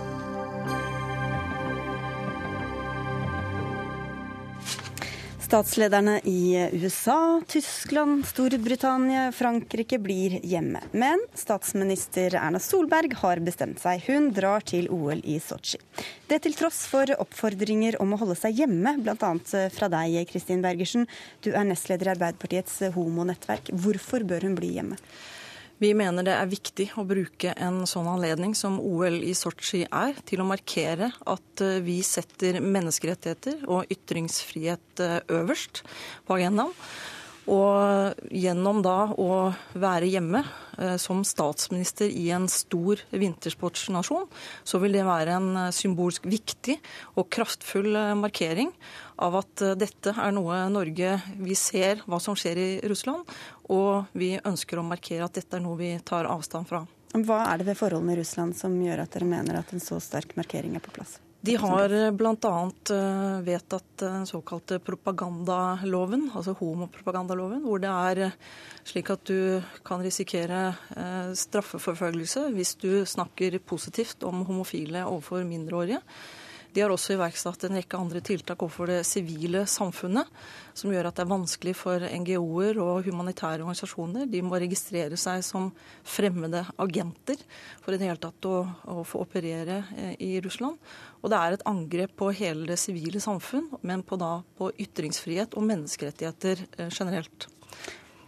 [5.45, 10.79] Statslederne i USA, Tyskland, Storbritannia, Frankrike blir hjemme.
[10.91, 14.01] Men statsminister Erna Solberg har bestemt seg.
[14.07, 15.77] Hun drar til OL i Sotsji.
[16.25, 19.31] Det til tross for oppfordringer om å holde seg hjemme, bl.a.
[19.77, 21.05] fra deg, Kristin Bergersen.
[21.45, 23.69] Du er nestleder i Arbeiderpartiets homonettverk.
[23.85, 24.97] Hvorfor bør hun bli hjemme?
[25.75, 30.15] Vi mener det er viktig å bruke en sånn anledning som OL i Sotsji er,
[30.23, 35.83] til å markere at eh, vi setter menneskerettigheter og ytringsfrihet eh, øverst
[36.23, 36.71] på agendaen.
[37.51, 40.45] Og gjennom da å være hjemme
[40.79, 44.31] eh, som statsminister i en stor vintersportsnasjon,
[44.63, 46.79] så vil det være en symbolsk viktig
[47.19, 48.71] og kraftfull markering
[49.19, 51.13] av at dette er noe Norge
[51.43, 53.27] Vi ser hva som skjer i Russland,
[53.73, 56.85] og vi ønsker å markere at dette er noe vi tar avstand fra.
[57.15, 60.01] Hva er det ved forholdene i Russland som gjør at dere mener at en så
[60.03, 61.19] sterk markering er på plass?
[61.45, 62.71] De har eh, bl.a.
[62.91, 68.39] Eh, vedtatt den såkalte propagandaloven, altså homopropagandaloven, hvor det er eh,
[68.87, 70.63] slik at du kan risikere
[71.37, 76.01] straffeforfølgelse hvis du snakker positivt om homofile overfor mindreårige.
[76.75, 80.27] De har også iverksatt en rekke andre tiltak overfor det sivile samfunnet,
[80.75, 84.27] som gjør at det er vanskelig for NGO-er og humanitære organisasjoner.
[84.27, 85.69] De må registrere seg som
[86.03, 87.39] fremmede agenter
[87.79, 88.57] for i det hele tatt å,
[88.91, 90.75] å få operere eh, i Russland.
[91.23, 95.55] Og det er et angrep på hele det sivile samfunn, men på, da, på ytringsfrihet
[95.55, 97.47] og menneskerettigheter eh, generelt.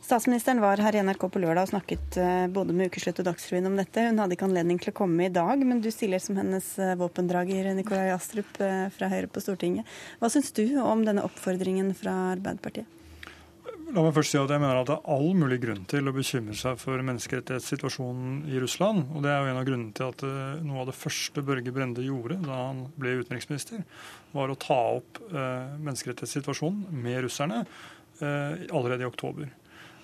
[0.08, 3.66] Statsministeren var her i NRK på lørdag og snakket eh, både med Ukeslutt og Dagsrevyen
[3.68, 4.06] om dette.
[4.08, 6.94] Hun hadde ikke anledning til å komme i dag, men du stiller som hennes eh,
[6.96, 9.90] våpendrager, Nikolai Astrup eh, fra Høyre på Stortinget.
[10.22, 12.88] Hva syns du om denne oppfordringen fra Arbeiderpartiet?
[13.92, 16.16] La meg først si at jeg mener at Det er all mulig grunn til å
[16.16, 19.12] bekymre seg for menneskerettighetssituasjonen i Russland.
[19.12, 20.28] og Det er jo en av grunnene til at
[20.64, 23.84] noe av det første Børge Brende gjorde da han ble utenriksminister,
[24.32, 27.64] var å ta opp menneskerettighetssituasjonen med russerne
[28.24, 29.52] allerede i oktober.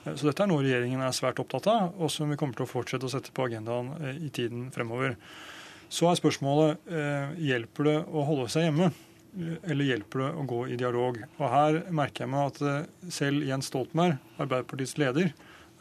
[0.04, 2.72] Så dette er noe regjeringen er svært opptatt av, og som vi kommer til å
[2.72, 5.16] fortsette å sette på agendaen eh, i tiden fremover.
[5.88, 8.89] Så er spørsmålet eh, hjelper det å holde seg hjemme,
[9.64, 11.22] eller hjelper det å gå i dialog.
[11.39, 15.32] Og Her merker jeg meg at eh, selv Jens Stoltenberg, Arbeiderpartiets leder,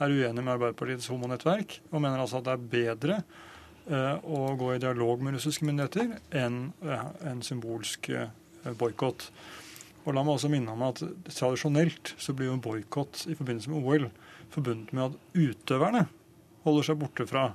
[0.02, 3.24] er uenig med Arbeiderpartiets homonettverk, og mener altså at det er bedre
[4.22, 6.68] å gå i dialog med russiske myndigheter enn
[7.26, 8.06] en symbolsk
[8.78, 9.24] boikott.
[10.02, 13.70] Og la meg også minne om at Tradisjonelt så blir jo en boikott i forbindelse
[13.70, 14.08] med OL
[14.52, 16.06] forbundet med at utøverne
[16.66, 17.46] holder seg borte fra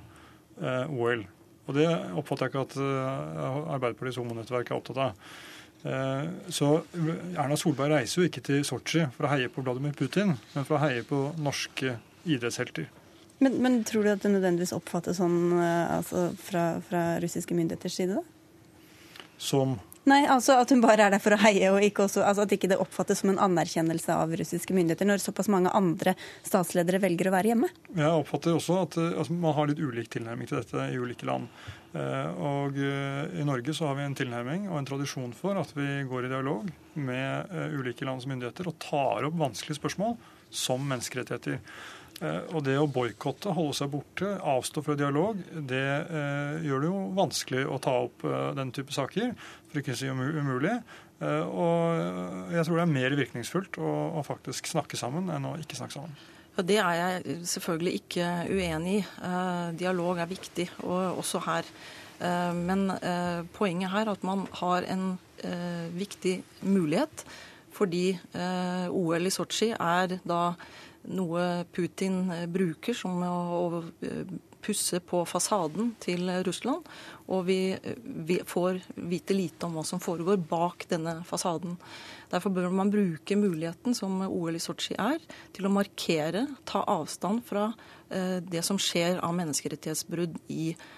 [0.60, 1.22] eh, OL.
[1.68, 1.86] Og Det
[2.16, 5.30] oppfatter jeg ikke at eh, Arbeiderpartiets homonettverk er opptatt av.
[5.86, 6.70] Eh, så
[7.36, 10.78] Erna Solberg reiser jo ikke til Sotsji for å heie på Vladimir Putin, men for
[10.78, 12.88] å heie på norske idrettshelter.
[13.38, 18.00] Men, men tror du at det nødvendigvis oppfattes sånn eh, altså fra, fra russiske myndigheters
[18.00, 18.18] side?
[18.18, 19.26] da?
[19.38, 19.76] Som
[20.08, 22.54] Nei, altså at hun bare er der for å heie, og ikke også, altså at
[22.54, 26.14] ikke det oppfattes som en anerkjennelse av russiske myndigheter, når såpass mange andre
[26.46, 27.68] statsledere velger å være hjemme?
[27.90, 31.50] Jeg oppfatter også at altså, man har litt ulik tilnærming til dette i ulike land.
[31.96, 35.72] Eh, og eh, I Norge så har vi en tilnærming og en tradisjon for at
[35.76, 40.16] vi går i dialog med ulike lands myndigheter og tar opp vanskelige spørsmål
[40.48, 41.60] som menneskerettigheter.
[42.18, 45.38] Eh, og det å boikotte, holde seg borte, avstå fra dialog,
[45.70, 49.36] det eh, gjør det jo vanskelig å ta opp eh, den type saker,
[49.68, 50.74] for ikke å si umulig.
[51.18, 55.74] Og jeg tror det er mer virkningsfullt å, å, faktisk snakke sammen enn å ikke
[55.74, 56.12] snakke sammen.
[56.54, 59.02] Ja, Det er jeg selvfølgelig ikke uenig i.
[59.80, 61.66] Dialog er viktig, og også her.
[62.54, 62.86] Men
[63.58, 65.08] poenget her er at man har en
[65.98, 67.26] viktig mulighet,
[67.74, 68.12] fordi
[68.94, 70.42] OL i Sotsji er da
[71.14, 76.86] noe Putin eh, bruker som å eh, pusse på fasaden til Russland.
[77.30, 77.60] Og vi,
[78.04, 81.76] vi, får vite lite om hva som foregår bak denne fasaden.
[82.32, 85.22] Derfor bør man bruke muligheten som OL i Sotsji er,
[85.56, 87.70] til å markere, ta avstand fra
[88.10, 90.96] eh, det som skjer av menneskerettighetsbrudd i Russland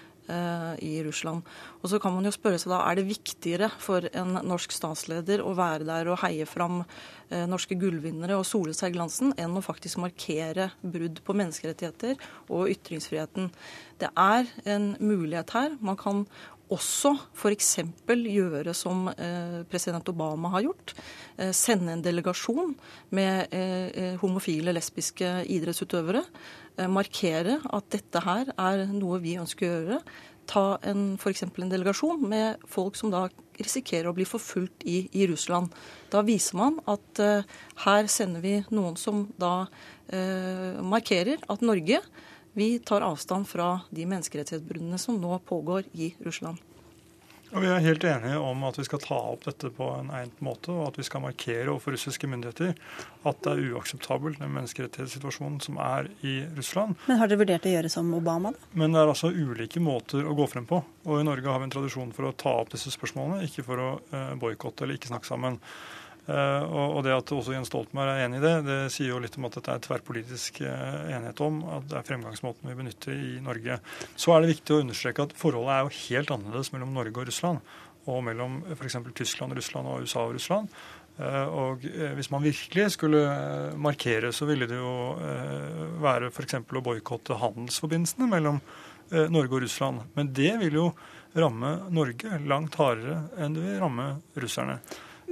[0.81, 1.47] i Russland.
[1.81, 5.43] Og så kan man jo spørre seg da, Er det viktigere for en norsk statsleder
[5.43, 9.57] å være der og heie fram eh, norske gullvinnere og sole seg i glansen, enn
[9.57, 12.17] å faktisk markere brudd på menneskerettigheter
[12.49, 13.51] og ytringsfriheten?
[14.01, 15.77] Det er en mulighet her.
[15.81, 16.25] Man kan
[16.71, 17.71] også f.eks.
[18.07, 20.93] gjøre som eh, president Obama har gjort.
[21.37, 22.73] Eh, sende en delegasjon
[23.17, 26.23] med eh, homofile, lesbiske idrettsutøvere.
[26.81, 29.99] Eh, markere at dette her er noe vi ønsker å gjøre.
[30.49, 31.43] Ta f.eks.
[31.45, 33.27] en delegasjon med folk som da
[33.61, 35.69] risikerer å bli forfulgt i, i Russland.
[36.11, 37.45] Da viser man at uh,
[37.85, 42.01] her sender vi noen som da uh, markerer at Norge
[42.57, 46.59] vi tar avstand fra de menneskerettighetsbruddene som nå pågår i Russland.
[47.51, 50.39] Og Vi er helt enige om at vi skal ta opp dette på en egnet
[50.43, 52.71] måte, og at vi skal markere overfor russiske myndigheter
[53.27, 56.95] at det er uakseptabelt den menneskerettighetssituasjonen som er i Russland.
[57.09, 58.71] Men Har dere vurdert å gjøre som Obama, da?
[58.79, 60.79] Men det er altså ulike måter å gå frem på.
[61.05, 63.83] Og i Norge har vi en tradisjon for å ta opp disse spørsmålene, ikke for
[63.83, 65.59] å uh, boikotte eller ikke snakke sammen.
[66.29, 69.35] Eh, og det at også Jens Stoltenberg er enig i det, det sier jo litt
[69.39, 73.31] om at dette er tverrpolitisk eh, enighet om at det er fremgangsmåten vi benytter i
[73.41, 73.79] Norge.
[74.13, 77.27] Så er det viktig å understreke at forholdet er jo helt annerledes mellom Norge og
[77.31, 77.73] Russland,
[78.09, 78.99] og mellom f.eks.
[79.17, 80.69] Tyskland, Russland og USA og Russland.
[81.21, 81.83] Og
[82.17, 83.19] Hvis man virkelig skulle
[83.77, 84.93] markere, så ville det jo
[86.01, 86.55] være f.eks.
[86.63, 88.57] å boikotte handelsforbindelsene mellom
[89.29, 90.07] Norge og Russland.
[90.17, 90.87] Men det vil jo
[91.37, 94.79] ramme Norge langt hardere enn det vil ramme russerne.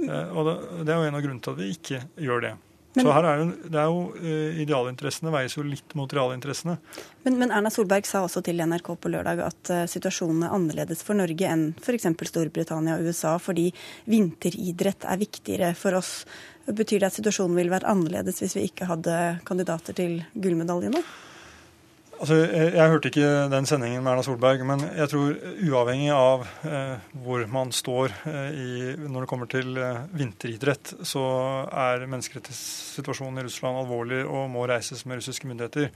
[0.08, 0.50] Og
[0.84, 2.56] Det er jo en av grunnene til at vi ikke gjør det.
[2.96, 6.74] Men, så her er jo, det er jo uh, Idealinteressene veies jo litt mot realinteressene.
[7.22, 11.04] Men, men, Erna Solberg sa også til NRK på lørdag at uh, situasjonen er annerledes
[11.06, 12.08] for Norge enn f.eks.
[12.32, 13.68] Storbritannia og USA, fordi
[14.10, 16.24] vinteridrett er viktigere for oss.
[16.66, 21.04] Betyr det at situasjonen ville vært annerledes hvis vi ikke hadde kandidater til gullmedaljene?
[22.20, 25.38] Altså, jeg, jeg, hørte ikke den sendingen med Erna Solberg, men jeg tror
[25.70, 28.72] uavhengig av eh, hvor man står eh, i,
[29.08, 31.22] når det kommer til eh, vinteridrett, så
[31.72, 35.88] er menneskerettighetssituasjonen i Russland alvorlig og må reises med russiske myndigheter.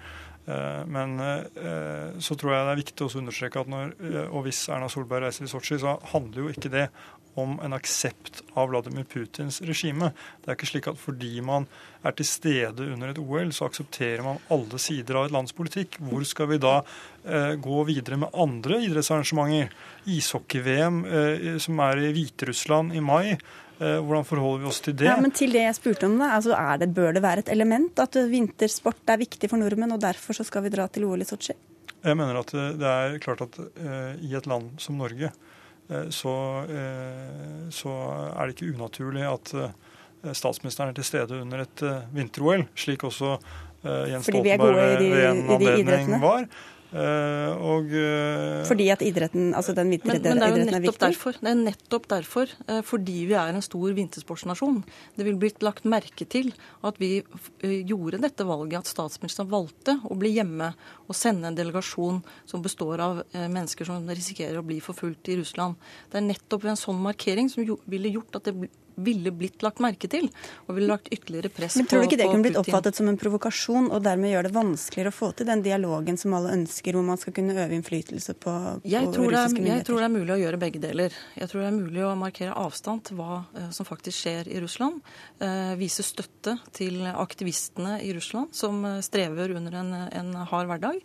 [0.48, 4.44] Eh, men eh, så tror jeg det er viktig å understreke at når, eh, og
[4.48, 6.88] hvis Erna Solberg reiser i Sotsji, så handler jo ikke det
[7.34, 10.12] om en aksept av Vladimir Putins regime.
[10.42, 11.66] Det er ikke slik at fordi man
[12.04, 15.98] er til stede under et OL, så aksepterer man alle sider av et lands politikk.
[16.04, 19.72] Hvor skal vi da eh, gå videre med andre idrettsarrangementer?
[20.14, 23.34] Ishockey-VM eh, som er i Hviterussland i mai.
[23.34, 25.08] Eh, hvordan forholder vi oss til det?
[25.10, 28.04] Ja, men Til det jeg spurte om, da, altså det, bør det være et element
[28.04, 31.28] at vintersport er viktig for nordmenn, og derfor så skal vi dra til OL i
[31.28, 31.56] Sotsji?
[32.04, 33.56] Jeg mener at det er klart at
[34.20, 35.63] i et land som Norge Eh,
[36.10, 37.92] så, eh, så,
[38.32, 43.36] er det ikke unaturlig at eh, statsministeren er til stede under et vinter-OL, slik også
[43.84, 46.46] Jens Stoltenberg ved en anledning var.
[46.94, 47.90] Og,
[48.68, 51.00] fordi at idretten, altså den vinteridretten er, er, viktig?
[51.02, 52.52] Derfor, det er nettopp derfor,
[52.86, 54.78] fordi vi er en stor vintersportsnasjon.
[55.18, 56.52] Det vil blitt lagt merke til
[56.86, 57.16] at vi
[57.88, 60.70] gjorde dette valget, at statsministeren valgte å bli hjemme
[61.08, 65.80] og sende en delegasjon som består av mennesker som risikerer å bli forfulgt i Russland.
[66.12, 70.08] Det er nettopp en sånn markering som ville gjort at det ville blitt lagt merke
[70.10, 70.28] til,
[70.66, 73.10] og ville lagt ytterligere press på Men Tror du ikke det kunne blitt oppfattet som
[73.10, 76.96] en provokasjon, og dermed gjøre det vanskeligere å få til den dialogen som alle ønsker,
[76.96, 79.80] hvor man skal kunne øve innflytelse på, jeg tror russiske myndigheter?
[79.80, 81.20] Jeg tror det er mulig å gjøre begge deler.
[81.38, 84.60] Jeg tror det er mulig å markere avstand til hva uh, som faktisk skjer i
[84.64, 85.00] Russland.
[85.42, 91.00] Uh, vise støtte til aktivistene i Russland som uh, strever under en, en hard hverdag.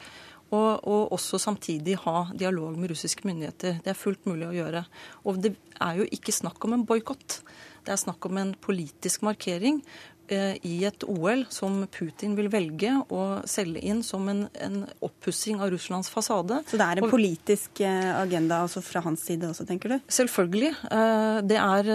[0.50, 3.82] Og, og, også samtidig ha dialog med russiske myndigheter.
[3.86, 4.84] Det er fullt mulig å gjøre.
[5.30, 7.42] Og det er jo ikke snakk om en boikott.
[7.86, 9.82] Det er snakk om en politisk markering
[10.30, 15.72] i et OL som Putin vil velge å selge inn som en, en oppussing av
[15.74, 16.62] Russlands fasade.
[16.70, 19.98] Så det er en politisk eh, agenda altså fra hans side også, tenker du?
[20.12, 20.72] Selvfølgelig.
[20.92, 21.92] Eh, det er,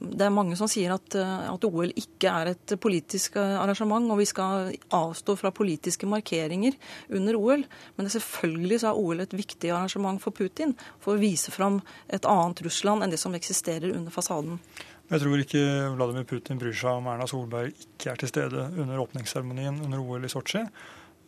[0.00, 4.28] det er mange som sier at, at, OL ikke er et politisk arrangement, og vi
[4.28, 6.76] skal avstå fra politiske markeringer
[7.12, 7.64] under OL.
[7.98, 11.80] Men selvfølgelig så er OL et viktig arrangement for Putin, for å vise fram
[12.12, 14.60] et annet Russland enn det som eksisterer under fasaden.
[15.06, 15.62] Jeg tror ikke
[15.94, 20.26] Vladimir Putin bryr seg om Erna Solberg ikke er til stede under åpningsseremonien under OL
[20.26, 20.64] i Sotsji.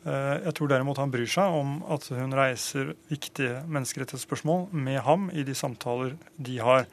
[0.06, 5.30] Eh, jeg tror derimot han bryr seg om at hun reiser viktige menneskerettighetsspørsmål med ham
[5.30, 6.86] i de samtaler de har.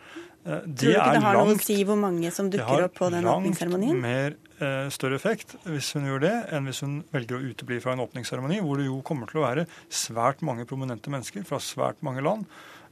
[0.45, 2.85] Eh, det tror du ikke det har langt, noe å si hvor mange som dukker
[2.85, 3.97] opp på den åpningsseremonien?
[3.97, 7.39] Det har langt mer eh, større effekt hvis hun gjør det, enn hvis hun velger
[7.39, 11.13] å utebli fra en åpningsseremoni, hvor det jo kommer til å være svært mange prominente
[11.13, 12.45] mennesker fra svært mange land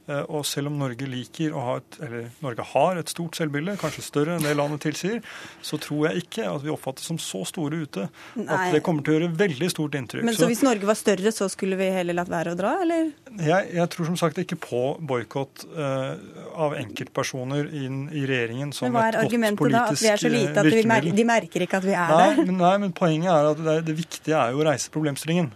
[0.04, 4.04] og selv om Norge liker å ha et, eller Norge har et stort selvbilde, kanskje
[4.04, 5.22] større enn det landet tilsier,
[5.64, 8.04] så tror jeg ikke at vi oppfattes som så store ute
[8.36, 8.44] Nei.
[8.44, 10.26] at det kommer til å gjøre veldig stort inntrykk.
[10.28, 12.74] Men så, så hvis Norge var større, så skulle vi heller latt være å dra,
[12.84, 13.08] eller?
[13.40, 16.12] Jeg, jeg tror som sagt ikke på boikott uh,
[16.66, 19.64] av enkeltpersoner inn i regjeringen som et godt politisk virkemiddel.
[19.64, 19.86] Men hva er argumentet da?
[19.88, 22.44] At vi er så lite at merker, de merker ikke at vi er nei, der?
[22.44, 25.48] Men, nei, men poenget er at det, det viktige er jo å reise problemstillingen.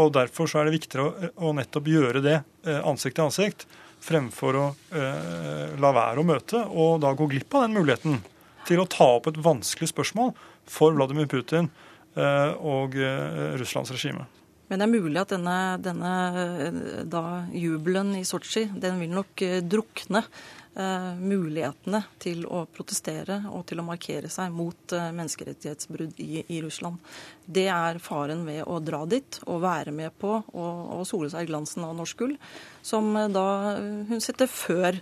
[0.00, 3.68] Og derfor så er det viktigere å, å nettopp gjøre det ansikt til ansikt
[4.00, 8.20] fremfor å eh, la være å møte, og da gå glipp av den muligheten
[8.68, 10.34] til å ta opp et vanskelig spørsmål
[10.70, 11.70] for Vladimir Putin
[12.16, 14.26] eh, og eh, Russlands regime.
[14.70, 16.80] Men det er mulig at denne, denne eh,
[17.10, 20.22] da, jubelen i Sotsji den vil nok eh, drukne
[21.20, 27.00] mulighetene til å protestere og til å markere seg mot eh, menneskerettighetsbrudd i, i, Russland.
[27.44, 31.50] Det er faren ved å dra dit og være med på å sole seg i
[31.50, 32.36] glansen av norsk gull,
[32.82, 33.46] som eh, da
[34.10, 35.00] hun setter før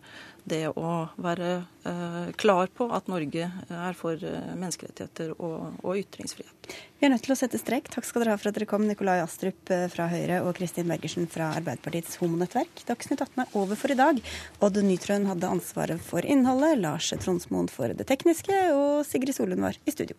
[0.49, 1.51] det å være
[1.89, 6.71] eh, klar på at Norge er for eh, menneskerettigheter og, og, ytringsfrihet.
[6.99, 7.91] Vi er nødt til å sette strek.
[7.93, 10.89] Takk skal dere ha for at dere kom, Nikolai Astrup eh, fra Høyre og Kristin
[10.91, 12.85] Bergersen fra Arbeiderpartiets homonettverk.
[12.89, 14.23] Dagsnytt 18 er over for i dag.
[14.65, 19.79] Odd Nytrøen hadde ansvaret for innholdet, Lars Tronsmoen for det tekniske, og Sigrid Solund var
[19.85, 20.19] i studio.